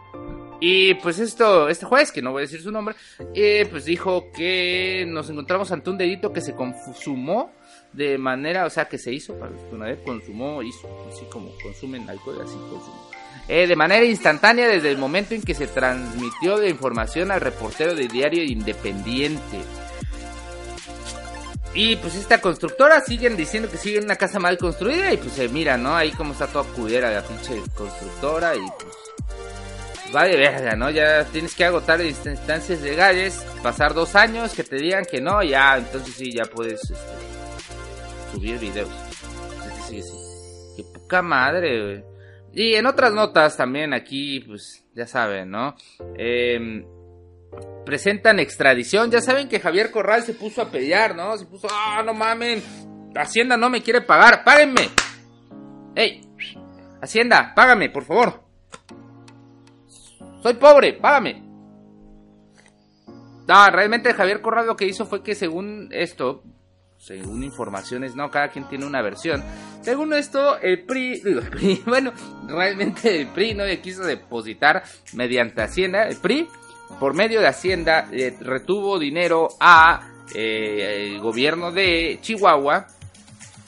y 0.60 0.94
pues 0.96 1.20
esto, 1.20 1.70
este 1.70 1.86
juez, 1.86 2.12
que 2.12 2.22
no 2.22 2.32
voy 2.32 2.42
a 2.42 2.46
decir 2.46 2.62
su 2.62 2.72
nombre, 2.72 2.96
eh, 3.34 3.68
pues 3.70 3.86
dijo 3.86 4.32
que 4.32 5.06
nos 5.08 5.30
encontramos 5.30 5.72
ante 5.72 5.90
un 5.90 5.98
delito 5.98 6.34
que 6.34 6.42
se 6.42 6.54
consumó 6.54 7.52
de 7.94 8.18
manera, 8.18 8.66
o 8.66 8.70
sea, 8.70 8.86
que 8.86 8.98
se 8.98 9.14
hizo, 9.14 9.34
para 9.40 9.52
una 9.72 9.86
vez 9.86 10.00
consumó, 10.06 10.62
hizo, 10.62 10.88
así 11.10 11.26
como 11.32 11.50
consumen 11.64 12.08
alcohol, 12.10 12.40
así 12.44 12.56
consumó 12.70 13.10
eh, 13.50 13.66
de 13.66 13.76
manera 13.76 14.06
instantánea 14.06 14.68
desde 14.68 14.92
el 14.92 15.00
momento 15.00 15.34
en 15.34 15.42
que 15.42 15.56
se 15.56 15.66
transmitió 15.66 16.58
la 16.58 16.70
información 16.70 17.32
al 17.32 17.42
reportero 17.42 17.96
del 17.96 18.08
diario 18.08 18.44
Independiente. 18.44 19.58
Y 21.74 21.96
pues 21.98 22.16
esta 22.16 22.42
constructora 22.42 23.02
siguen 23.02 23.38
diciendo 23.38 23.70
que 23.70 23.78
sigue 23.78 24.00
en 24.00 24.06
una 24.06 24.16
casa 24.16 24.40
mal 24.40 24.58
construida 24.58 25.14
y 25.14 25.18
pues 25.18 25.34
se 25.34 25.50
mira, 25.50 25.78
¿no? 25.78 25.96
Ahí 25.96 26.12
como 26.12 26.34
está 26.34 26.48
toda 26.48 26.66
cudera 26.74 27.12
la 27.12 27.22
pinche 27.22 27.62
constructora 27.76 28.56
y 28.56 28.60
pues 28.60 29.00
va 30.16 30.24
de 30.26 30.38
verga, 30.38 30.76
¿no? 30.76 30.90
Ya 30.90 31.26
tienes 31.26 31.56
que 31.56 31.66
agotar 31.66 32.02
instancias 32.02 32.82
legales, 32.82 33.46
pasar 33.62 33.94
dos 33.94 34.16
años, 34.16 34.54
que 34.54 34.64
te 34.64 34.78
digan 34.78 35.06
que 35.06 35.22
no, 35.22 35.44
ya, 35.44 35.78
entonces 35.78 36.16
sí, 36.16 36.32
ya 36.32 36.46
puedes 36.46 36.82
este, 36.84 36.96
subir 38.34 38.58
videos. 38.60 38.90
Sí, 39.88 40.02
sí. 40.02 40.14
Qué 40.76 40.84
poca 40.84 41.22
madre, 41.22 41.84
güey. 41.84 42.04
Y 42.54 42.76
en 42.76 42.88
otras 42.88 43.14
notas 43.14 43.56
también 43.56 43.94
aquí, 43.94 44.40
pues 44.42 44.86
ya 44.96 45.06
saben, 45.06 45.52
¿no? 45.52 45.76
Em, 46.18 46.84
presentan 47.86 48.40
extradición. 48.40 49.12
Ya 49.12 49.22
saben 49.22 49.50
que 49.50 49.60
Javier 49.60 49.92
Corral 49.92 50.24
se 50.24 50.34
puso 50.34 50.62
a 50.62 50.70
pelear, 50.70 51.16
¿no? 51.16 51.38
Se 51.38 51.46
puso, 51.46 51.68
ah, 51.72 52.04
no 52.06 52.14
mamen, 52.14 52.62
Hacienda 53.16 53.58
no 53.58 53.70
me 53.70 53.82
quiere 53.82 54.02
pagar, 54.02 54.44
páguenme. 54.44 54.90
¡Ey! 55.96 56.22
Hacienda, 57.02 57.54
págame, 57.56 57.90
por 57.90 58.04
favor. 58.04 58.44
Soy 60.42 60.54
pobre, 60.54 60.94
págame. 60.94 61.44
No, 63.48 63.68
realmente 63.72 64.14
Javier 64.14 64.42
Corral 64.42 64.68
lo 64.68 64.76
que 64.76 64.86
hizo 64.86 65.06
fue 65.06 65.24
que 65.24 65.34
según 65.34 65.90
esto, 65.92 66.44
según 66.98 67.44
informaciones, 67.44 68.16
no, 68.16 68.30
cada 68.30 68.50
quien 68.50 68.66
tiene 68.66 68.86
una 68.86 69.02
versión. 69.02 69.44
Según 69.82 70.14
esto, 70.14 70.60
el 70.60 70.86
PRI, 70.86 71.22
el 71.26 71.50
PRI, 71.50 71.84
bueno, 71.88 72.14
realmente 72.48 73.22
el 73.22 73.28
PRI 73.30 73.56
no 73.56 73.66
le 73.66 73.80
quiso 73.80 74.04
depositar 74.04 74.84
mediante 75.14 75.64
Hacienda, 75.64 76.08
el 76.08 76.18
PRI, 76.18 76.48
por 77.00 77.14
medio 77.14 77.42
de 77.42 77.48
Hacienda, 77.48 78.10
retuvo 78.40 78.98
dinero 78.98 79.50
a 79.60 80.10
eh, 80.34 81.18
gobierno 81.22 81.72
de 81.72 82.20
Chihuahua 82.22 82.88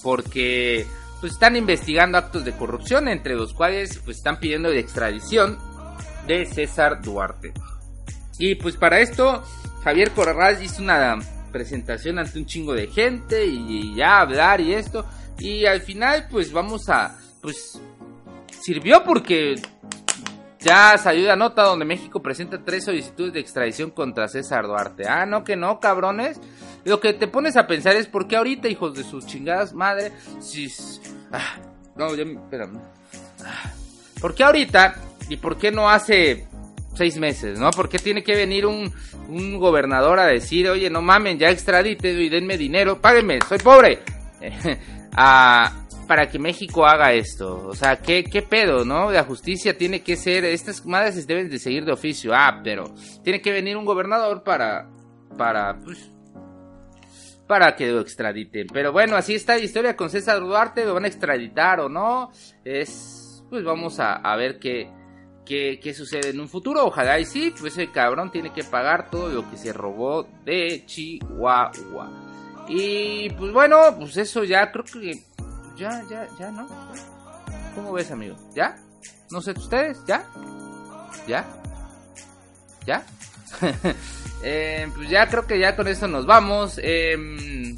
porque 0.04 0.86
pues 1.20 1.34
están 1.34 1.56
investigando 1.56 2.18
actos 2.18 2.44
de 2.44 2.54
corrupción, 2.54 3.08
entre 3.08 3.36
los 3.36 3.54
cuales 3.54 4.00
pues 4.04 4.18
están 4.18 4.40
pidiendo 4.40 4.70
la 4.70 4.80
extradición 4.80 5.60
de 6.26 6.46
César 6.46 7.02
Duarte. 7.02 7.54
Y 8.40 8.56
pues 8.56 8.76
para 8.76 9.00
esto, 9.00 9.44
Javier 9.84 10.12
Corral 10.12 10.62
hizo 10.64 10.82
una 10.82 11.20
presentación 11.52 12.18
ante 12.18 12.40
un 12.40 12.46
chingo 12.46 12.74
de 12.74 12.88
gente 12.88 13.46
y 13.46 13.96
ya 13.96 14.20
hablar 14.22 14.62
y 14.62 14.74
esto. 14.74 15.06
Y 15.38 15.66
al 15.66 15.82
final 15.82 16.28
pues 16.30 16.52
vamos 16.52 16.90
a, 16.90 17.20
pues 17.42 17.80
sirvió 18.62 19.04
porque 19.04 19.56
ya 20.62 20.98
salió 20.98 21.28
la 21.28 21.36
nota 21.36 21.64
donde 21.64 21.86
México 21.86 22.22
presenta 22.22 22.64
tres 22.64 22.86
solicitudes 22.86 23.34
de 23.34 23.40
extradición 23.40 23.90
contra 23.90 24.28
César 24.28 24.68
Duarte. 24.68 25.08
Ah, 25.08 25.26
no, 25.26 25.44
que 25.44 25.56
no, 25.56 25.80
cabrones. 25.80 26.40
Lo 26.84 27.00
que 27.00 27.14
te 27.14 27.28
pones 27.28 27.58
a 27.58 27.68
pensar 27.68 27.96
es 27.96 28.08
por 28.08 28.28
qué 28.28 28.38
ahorita, 28.38 28.68
hijos 28.68 28.94
de 28.94 29.04
sus 29.04 29.26
chingadas 29.26 29.74
madre, 29.74 30.12
si... 30.40 30.72
Ah, 31.32 31.58
no, 31.96 32.14
ya, 32.16 32.24
espérame. 32.24 32.80
Ah, 33.44 33.72
¿Por 34.20 34.36
qué 34.36 34.44
ahorita 34.44 34.96
y 35.30 35.38
por 35.38 35.58
qué 35.58 35.72
no 35.72 35.90
hace 35.90 36.48
seis 36.94 37.18
meses, 37.18 37.60
no? 37.60 37.72
¿Por 37.72 37.90
qué 37.90 37.98
tiene 37.98 38.24
que 38.24 38.36
venir 38.36 38.66
un, 38.68 38.94
un 39.30 39.58
gobernador 39.58 40.20
a 40.20 40.28
decir, 40.28 40.70
oye, 40.70 40.90
no 40.90 41.02
mamen, 41.02 41.40
ya 41.40 41.50
extradite 41.50 42.12
y 42.12 42.30
denme 42.30 42.58
dinero, 42.58 43.02
páguenme, 43.02 43.40
soy 43.48 43.58
pobre? 43.60 44.00
a, 45.16 45.81
para 46.12 46.28
que 46.28 46.38
México 46.38 46.86
haga 46.86 47.14
esto? 47.14 47.68
O 47.68 47.74
sea, 47.74 47.96
¿qué, 48.02 48.26
¿qué 48.26 48.42
pedo, 48.42 48.84
no? 48.84 49.10
La 49.12 49.24
justicia 49.24 49.78
tiene 49.78 50.02
que 50.02 50.18
ser, 50.18 50.44
estas 50.44 50.86
madres 50.86 51.26
deben 51.26 51.50
de 51.50 51.58
seguir 51.58 51.86
de 51.86 51.94
oficio, 51.94 52.34
ah, 52.36 52.60
pero 52.62 52.94
tiene 53.24 53.42
que 53.42 53.50
venir 53.50 53.78
un 53.78 53.86
gobernador 53.86 54.44
para, 54.44 54.90
para, 55.38 55.80
pues, 55.80 56.12
para 57.48 57.78
que 57.78 57.88
lo 57.88 58.02
extraditen. 58.02 58.68
Pero 58.74 58.92
bueno, 58.92 59.16
así 59.16 59.36
está 59.36 59.56
la 59.56 59.64
historia 59.64 59.96
con 59.96 60.10
César 60.10 60.42
Duarte, 60.42 60.84
lo 60.84 60.96
van 60.96 61.06
a 61.06 61.08
extraditar 61.08 61.80
o 61.80 61.88
no. 61.88 62.34
Es, 62.66 63.46
pues 63.50 63.64
vamos 63.64 63.98
a, 64.02 64.36
ver 64.36 64.60
qué, 64.60 64.90
qué, 65.46 65.94
sucede 65.94 66.32
en 66.32 66.42
un 66.42 66.50
futuro. 66.50 66.88
Ojalá 66.88 67.22
y 67.22 67.26
sí, 67.26 67.54
pues 67.58 67.72
ese 67.72 67.90
cabrón 67.90 68.34
tiene 68.34 68.52
que 68.52 68.66
pagar 68.66 69.10
todo 69.10 69.30
lo 69.30 69.50
que 69.50 69.56
se 69.56 69.72
robó 69.72 70.28
de 70.44 70.84
Chihuahua. 70.86 72.12
Y 72.68 73.30
pues 73.30 73.54
bueno, 73.54 73.78
pues 73.98 74.18
eso 74.18 74.44
ya 74.44 74.74
creo 74.74 74.84
que 74.84 75.32
ya, 75.82 76.04
ya, 76.08 76.28
ya, 76.38 76.52
¿no? 76.52 76.68
¿Cómo 77.74 77.94
ves, 77.94 78.12
amigo? 78.12 78.36
¿Ya? 78.54 78.78
No 79.32 79.42
sé, 79.42 79.50
¿ustedes? 79.52 79.98
¿Ya? 80.06 80.24
¿Ya? 81.28 81.48
¿Ya? 82.86 83.04
Eh, 84.44 84.88
pues 84.96 85.08
ya 85.08 85.28
creo 85.28 85.46
que 85.46 85.60
ya 85.60 85.76
con 85.76 85.88
esto 85.88 86.08
nos 86.08 86.26
vamos. 86.26 86.80
Em, 86.82 87.78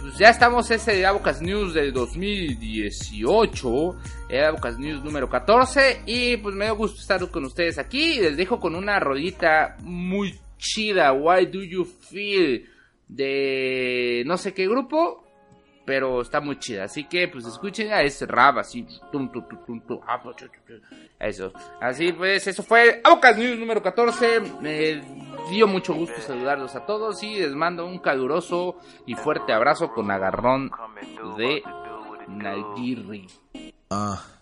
pues 0.00 0.18
ya 0.18 0.30
estamos 0.30 0.68
ese 0.72 1.06
Abocas 1.06 1.40
News 1.40 1.74
del 1.74 1.92
2018. 1.92 3.96
El 4.28 4.44
Abocas 4.46 4.80
News 4.80 5.04
número 5.04 5.28
14. 5.28 6.02
Y 6.04 6.38
pues 6.38 6.56
me 6.56 6.64
dio 6.64 6.74
gusto 6.74 7.00
estar 7.00 7.30
con 7.30 7.44
ustedes 7.44 7.78
aquí. 7.78 8.18
Les 8.18 8.36
dejo 8.36 8.58
con 8.58 8.74
una 8.74 8.98
rodita 8.98 9.76
muy 9.82 10.36
chida. 10.58 11.12
Why 11.12 11.46
do 11.46 11.62
you 11.62 11.84
feel? 11.84 12.68
De 13.06 14.24
no 14.26 14.38
sé 14.38 14.54
qué 14.54 14.66
grupo 14.66 15.25
pero 15.86 16.20
está 16.20 16.40
muy 16.40 16.58
chida. 16.58 16.84
Así 16.84 17.04
que, 17.04 17.28
pues 17.28 17.46
escuchen 17.46 17.92
a 17.92 18.02
ese 18.02 18.26
rap 18.26 18.58
así. 18.58 18.86
Eso. 21.18 21.52
Así 21.80 22.12
pues, 22.12 22.46
eso 22.46 22.62
fue 22.62 23.00
Abocas 23.02 23.38
News 23.38 23.58
número 23.58 23.82
14. 23.82 24.40
Me 24.60 25.00
dio 25.48 25.66
mucho 25.66 25.94
gusto 25.94 26.20
saludarlos 26.20 26.74
a 26.74 26.84
todos 26.84 27.22
y 27.22 27.38
les 27.38 27.54
mando 27.54 27.86
un 27.86 28.00
caluroso 28.00 28.78
y 29.06 29.14
fuerte 29.14 29.52
abrazo 29.52 29.92
con 29.92 30.10
agarrón 30.10 30.70
de 31.38 31.62
Nagiri. 32.26 33.28
Uh. 33.88 34.35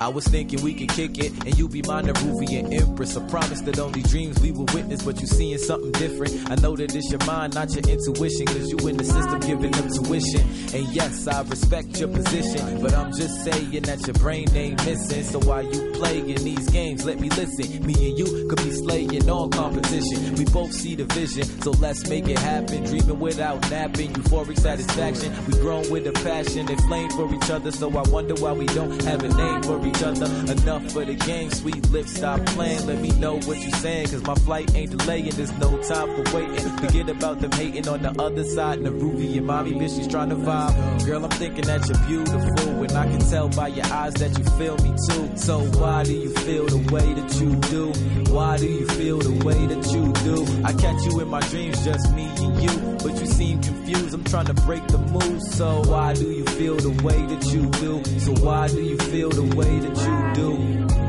I 0.00 0.08
was 0.08 0.26
thinking 0.26 0.62
we 0.62 0.74
could 0.74 0.90
kick 0.90 1.18
it, 1.18 1.32
and 1.44 1.58
you 1.58 1.68
be 1.68 1.82
my 1.82 2.02
Neruvian 2.02 2.72
empress. 2.72 3.16
I 3.16 3.26
promise 3.28 3.60
that 3.62 3.78
only 3.78 4.02
dreams 4.02 4.38
we 4.40 4.52
will 4.52 4.66
witness, 4.72 5.02
but 5.02 5.20
you 5.20 5.26
seeing 5.26 5.58
something 5.58 5.90
different. 5.92 6.50
I 6.50 6.54
know 6.56 6.76
that 6.76 6.94
it's 6.94 7.10
your 7.10 7.24
mind, 7.26 7.54
not 7.54 7.74
your 7.74 7.82
intuition, 7.84 8.46
cause 8.46 8.70
you 8.70 8.78
in 8.88 8.96
the 8.96 9.04
system 9.04 9.40
giving 9.40 9.72
them 9.72 9.88
tuition. 9.88 10.40
And 10.72 10.86
yes, 10.94 11.26
I 11.26 11.42
respect 11.42 11.98
your 11.98 12.08
position, 12.08 12.80
but 12.80 12.94
I'm 12.94 13.12
just 13.12 13.44
saying 13.44 13.82
that 13.82 14.06
your 14.06 14.14
brain 14.14 14.46
ain't 14.54 14.84
missing. 14.84 15.24
So 15.24 15.40
while 15.40 15.62
you 15.62 15.90
playing 15.92 16.26
these 16.44 16.68
games, 16.70 17.04
let 17.04 17.18
me 17.18 17.28
listen. 17.30 17.84
Me 17.84 17.94
and 17.94 18.18
you 18.18 18.48
could 18.48 18.62
be 18.62 18.70
slaying 19.18 19.30
all 19.30 19.48
competition. 19.48 20.34
We 20.34 20.44
both 20.46 20.72
see 20.72 20.94
the 20.94 21.04
vision, 21.04 21.44
so 21.62 21.70
let's 21.72 22.08
make 22.08 22.28
it 22.28 22.38
happen. 22.38 22.84
Dreaming 22.84 23.18
without 23.20 23.60
napping, 23.70 24.12
euphoric 24.12 24.58
satisfaction. 24.58 25.32
We 25.46 25.54
grown 25.54 25.90
with 25.90 26.06
a 26.06 26.12
passion 26.12 26.68
and 26.68 26.80
flame 26.84 27.10
for 27.10 27.32
each 27.34 27.50
other, 27.50 27.70
so 27.70 27.88
I 27.96 28.08
wonder 28.08 28.34
why 28.34 28.52
we 28.52 28.66
don't 28.66 29.02
have 29.02 29.22
a 29.22 29.28
name 29.28 29.62
for 29.62 29.84
each 29.86 30.02
other. 30.02 30.26
Enough 30.52 30.92
for 30.92 31.04
the 31.04 31.14
game, 31.14 31.50
sweet 31.50 31.88
lips, 31.90 32.14
stop 32.14 32.44
playing. 32.46 32.86
Let 32.86 33.00
me 33.00 33.10
know 33.12 33.34
what 33.40 33.58
you 33.58 33.70
saying, 33.72 34.08
cause 34.08 34.22
my 34.22 34.34
flight 34.34 34.74
ain't 34.74 34.96
delaying. 34.96 35.30
There's 35.30 35.56
no 35.58 35.80
time 35.82 36.24
for 36.24 36.36
waiting. 36.36 36.76
Forget 36.78 37.08
about 37.08 37.40
them 37.40 37.52
hating 37.52 37.88
on 37.88 38.02
the 38.02 38.10
other 38.20 38.44
side. 38.44 38.80
Naruvi 38.80 39.36
and 39.36 39.46
mommy 39.46 39.72
bitch, 39.72 39.96
she's 39.96 40.08
trying 40.08 40.30
to 40.30 40.36
vibe. 40.36 41.06
Girl, 41.06 41.24
I'm 41.24 41.30
thinking 41.30 41.64
that 41.64 41.86
you're 41.88 42.06
beautiful, 42.06 42.77
and 42.88 42.98
I 42.98 43.04
can 43.04 43.20
tell 43.20 43.48
by 43.48 43.68
your 43.68 43.86
eyes 43.86 44.14
that 44.14 44.36
you 44.38 44.44
feel 44.58 44.76
me 44.78 44.94
too. 45.08 45.36
So 45.36 45.60
why 45.80 46.04
do 46.04 46.12
you 46.12 46.30
feel 46.30 46.66
the 46.66 46.78
way 46.92 47.14
that 47.14 47.40
you 47.40 47.54
do? 47.72 48.32
Why 48.32 48.56
do 48.56 48.66
you 48.66 48.86
feel 48.86 49.18
the 49.18 49.44
way 49.44 49.66
that 49.66 49.92
you 49.92 50.12
do? 50.24 50.64
I 50.64 50.72
catch 50.72 51.04
you 51.04 51.20
in 51.20 51.28
my 51.28 51.40
dreams, 51.48 51.84
just 51.84 52.12
me 52.14 52.24
and 52.24 52.62
you, 52.62 52.98
but 53.02 53.18
you 53.20 53.26
seem 53.26 53.60
confused. 53.62 54.14
I'm 54.14 54.24
trying 54.24 54.46
to 54.46 54.54
break 54.54 54.86
the 54.88 54.98
mood. 54.98 55.42
So 55.42 55.82
why 55.86 56.14
do 56.14 56.30
you 56.30 56.44
feel 56.44 56.76
the 56.76 56.90
way 57.02 57.20
that 57.26 57.44
you 57.52 57.66
do? 57.82 58.04
So 58.20 58.32
why 58.44 58.68
do 58.68 58.82
you 58.82 58.96
feel 58.96 59.30
the 59.30 59.56
way 59.56 59.78
that 59.80 60.36
you 60.36 60.42
do? 60.42 61.07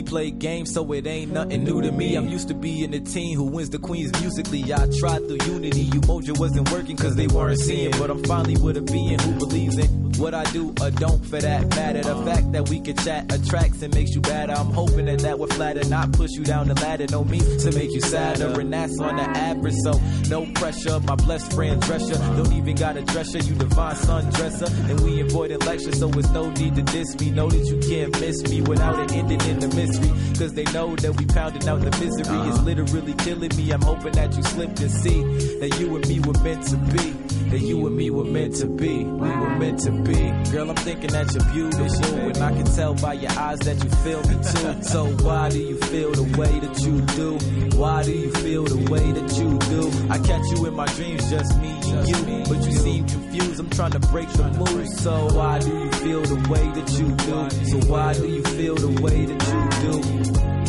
Usually 0.00 0.02
play 0.02 0.30
games, 0.30 0.72
so 0.72 0.92
it 0.92 1.06
ain't 1.06 1.32
nothing 1.32 1.64
new 1.64 1.82
to 1.82 1.92
me. 1.92 2.16
I'm 2.16 2.28
used 2.28 2.48
to 2.48 2.54
being 2.54 2.90
the 2.90 3.00
team 3.00 3.36
who 3.36 3.44
wins 3.44 3.70
the 3.70 3.78
Queens 3.78 4.12
musically. 4.20 4.62
I 4.72 4.88
tried 4.98 5.26
through 5.26 5.52
unity, 5.52 5.86
Umoja 5.86 6.38
wasn't 6.38 6.70
working 6.70 6.96
cause 6.96 7.16
they 7.16 7.26
weren't 7.26 7.58
seeing. 7.58 7.92
But 7.92 8.10
I'm 8.10 8.22
finally 8.24 8.56
with 8.56 8.76
a 8.76 8.82
being 8.82 9.18
who 9.18 9.32
believes 9.38 9.78
in 9.78 10.00
what 10.20 10.34
I 10.34 10.44
do 10.52 10.74
or 10.80 10.90
don't 10.90 11.24
for 11.24 11.40
that 11.40 11.68
matter. 11.70 12.02
The 12.02 12.16
fact 12.24 12.52
that 12.52 12.68
we 12.68 12.80
can 12.80 12.96
chat 12.96 13.32
attracts 13.32 13.82
and 13.82 13.94
makes 13.94 14.14
you 14.14 14.20
better. 14.20 14.52
I'm 14.52 14.70
hoping 14.70 15.06
that 15.06 15.20
that 15.20 15.38
would 15.38 15.52
flatter, 15.54 15.82
not 15.88 16.12
push 16.12 16.30
you 16.32 16.44
down 16.44 16.68
the 16.68 16.74
ladder. 16.74 17.06
No 17.10 17.24
me 17.24 17.38
to 17.38 17.72
make 17.72 17.90
you 17.92 18.00
sadder, 18.00 18.60
and 18.60 18.72
that's 18.72 18.98
on 19.00 19.16
the 19.16 19.22
average. 19.22 19.76
So 19.82 19.92
no 20.28 20.46
pressure. 20.52 21.00
My 21.00 21.14
blessed 21.16 21.52
friend 21.52 21.80
Dresser 21.80 22.18
don't 22.36 22.52
even 22.52 22.76
got 22.76 22.96
a 22.96 23.02
dresser. 23.02 23.38
You 23.38 23.54
divine 23.54 23.96
sun 23.96 24.30
dresser. 24.30 24.66
and 24.88 25.00
we 25.00 25.20
avoiding 25.20 25.58
lecture, 25.60 25.92
so 25.92 26.08
it's 26.10 26.30
no 26.30 26.50
need 26.50 26.76
to 26.76 26.82
diss 26.82 27.18
me. 27.18 27.30
Know 27.30 27.48
that 27.48 27.64
you 27.64 27.78
can't 27.88 28.20
miss 28.20 28.42
me 28.42 28.60
without 28.62 28.98
it 29.00 29.12
ending 29.12 29.40
in 29.48 29.58
the 29.58 29.68
mystery. 29.98 30.36
Cause 30.38 30.52
they 30.54 30.64
know 30.72 30.96
that 30.96 31.16
we 31.16 31.26
pounding 31.26 31.68
out 31.68 31.80
the 31.80 31.90
misery. 32.04 32.48
It's 32.48 32.60
literally 32.60 33.14
killing 33.14 33.54
me. 33.56 33.70
I'm 33.70 33.82
hoping 33.82 34.12
that 34.12 34.36
you 34.36 34.42
slip 34.42 34.78
and 34.78 34.90
see 34.90 35.22
that 35.60 35.78
you 35.78 35.96
and 35.96 36.08
me 36.08 36.20
were 36.20 36.38
meant 36.42 36.66
to 36.68 36.76
be. 36.76 37.10
That 37.50 37.60
you 37.60 37.86
and 37.86 37.96
me 37.96 38.10
were 38.10 38.24
meant 38.24 38.54
to 38.56 38.66
be. 38.66 39.04
We 39.04 39.28
were 39.28 39.58
meant 39.58 39.80
to 39.80 39.90
be 39.90 40.10
be. 40.10 40.50
Girl, 40.50 40.70
I'm 40.70 40.76
thinking 40.76 41.10
that 41.10 41.32
you're 41.32 41.52
beautiful, 41.52 42.14
and 42.18 42.38
I 42.38 42.52
can 42.52 42.66
tell 42.66 42.94
by 42.94 43.14
your 43.14 43.30
eyes 43.32 43.58
that 43.60 43.82
you 43.82 43.90
feel 44.04 44.22
me 44.28 44.36
too. 44.52 44.82
So 44.90 45.06
why 45.24 45.48
do 45.50 45.58
you 45.58 45.76
feel 45.76 46.12
the 46.12 46.24
way 46.38 46.52
that 46.60 46.80
you 46.80 47.00
do? 47.18 47.30
Why 47.76 48.02
do 48.02 48.12
you 48.12 48.30
feel 48.32 48.64
the 48.64 48.90
way 48.90 49.12
that 49.12 49.28
you 49.38 49.58
do? 49.74 49.82
I 50.10 50.18
catch 50.18 50.44
you 50.52 50.66
in 50.66 50.74
my 50.74 50.86
dreams, 50.96 51.30
just 51.30 51.56
me 51.60 51.70
and 51.70 52.08
you, 52.08 52.44
but 52.48 52.64
you 52.66 52.72
seem 52.72 53.06
confused. 53.06 53.60
I'm 53.60 53.70
trying 53.70 53.92
to 53.92 54.00
break 54.00 54.28
the 54.30 54.48
mood. 54.50 54.88
So 54.88 55.28
why 55.34 55.58
do 55.60 55.68
you 55.68 55.90
feel 56.04 56.22
the 56.22 56.40
way 56.50 56.66
that 56.76 56.88
you 56.98 57.08
do? 57.28 57.66
So 57.70 57.88
why 57.88 58.12
do 58.14 58.26
you 58.26 58.42
feel 58.42 58.74
the 58.74 59.00
way 59.00 59.26
that 59.26 59.40
you 59.50 59.60
do? 59.79 59.79
do. 59.80 60.59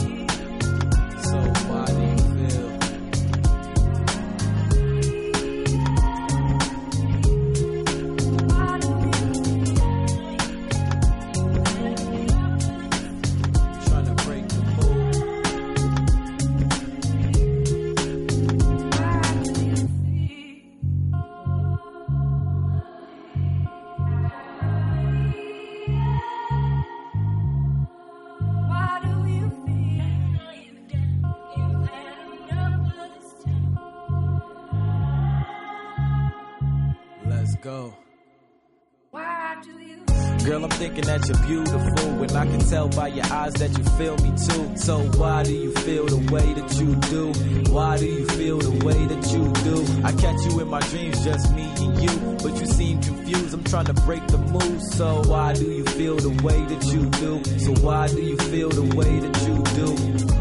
I'm 41.02 41.20
that 41.20 41.28
you're 41.28 41.48
beautiful, 41.48 42.24
and 42.24 42.32
I 42.32 42.46
can 42.46 42.60
tell 42.60 42.88
by 42.90 43.08
your 43.08 43.26
eyes 43.26 43.54
that 43.54 43.78
you 43.78 43.84
feel 43.98 44.18
me 44.18 44.32
too. 44.38 44.78
So 44.78 45.00
why 45.18 45.44
do 45.44 45.54
you 45.54 45.72
feel 45.74 46.06
the 46.06 46.32
way 46.32 46.54
that 46.54 46.80
you 46.80 46.96
do? 46.96 47.72
Why 47.72 47.98
do 47.98 48.06
you 48.06 48.26
feel 48.28 48.60
the 48.60 48.86
way 48.86 49.06
that 49.06 49.32
you 49.32 49.52
do? 49.64 50.06
I 50.06 50.12
catch 50.14 50.46
you 50.46 50.60
in 50.60 50.68
my 50.68 50.80
dreams, 50.82 51.24
just 51.24 51.54
me 51.54 51.64
and 51.78 52.02
you, 52.02 52.38
but 52.44 52.60
you 52.60 52.66
seem 52.66 53.02
confused. 53.02 53.54
I'm 53.54 53.64
trying 53.64 53.86
to 53.86 53.94
break 53.94 54.26
the 54.28 54.38
mood. 54.38 54.82
So 54.82 55.24
why 55.26 55.54
do 55.54 55.66
you 55.66 55.86
feel 55.86 56.18
the 56.18 56.30
way 56.44 56.64
that 56.66 56.84
you 56.86 57.10
do? 57.22 57.60
So 57.60 57.74
why 57.84 58.08
do 58.08 58.22
you 58.22 58.38
feel 58.38 58.70
the 58.70 58.96
way 58.96 59.20
that 59.20 59.36
you 59.48 60.28
do? 60.28 60.41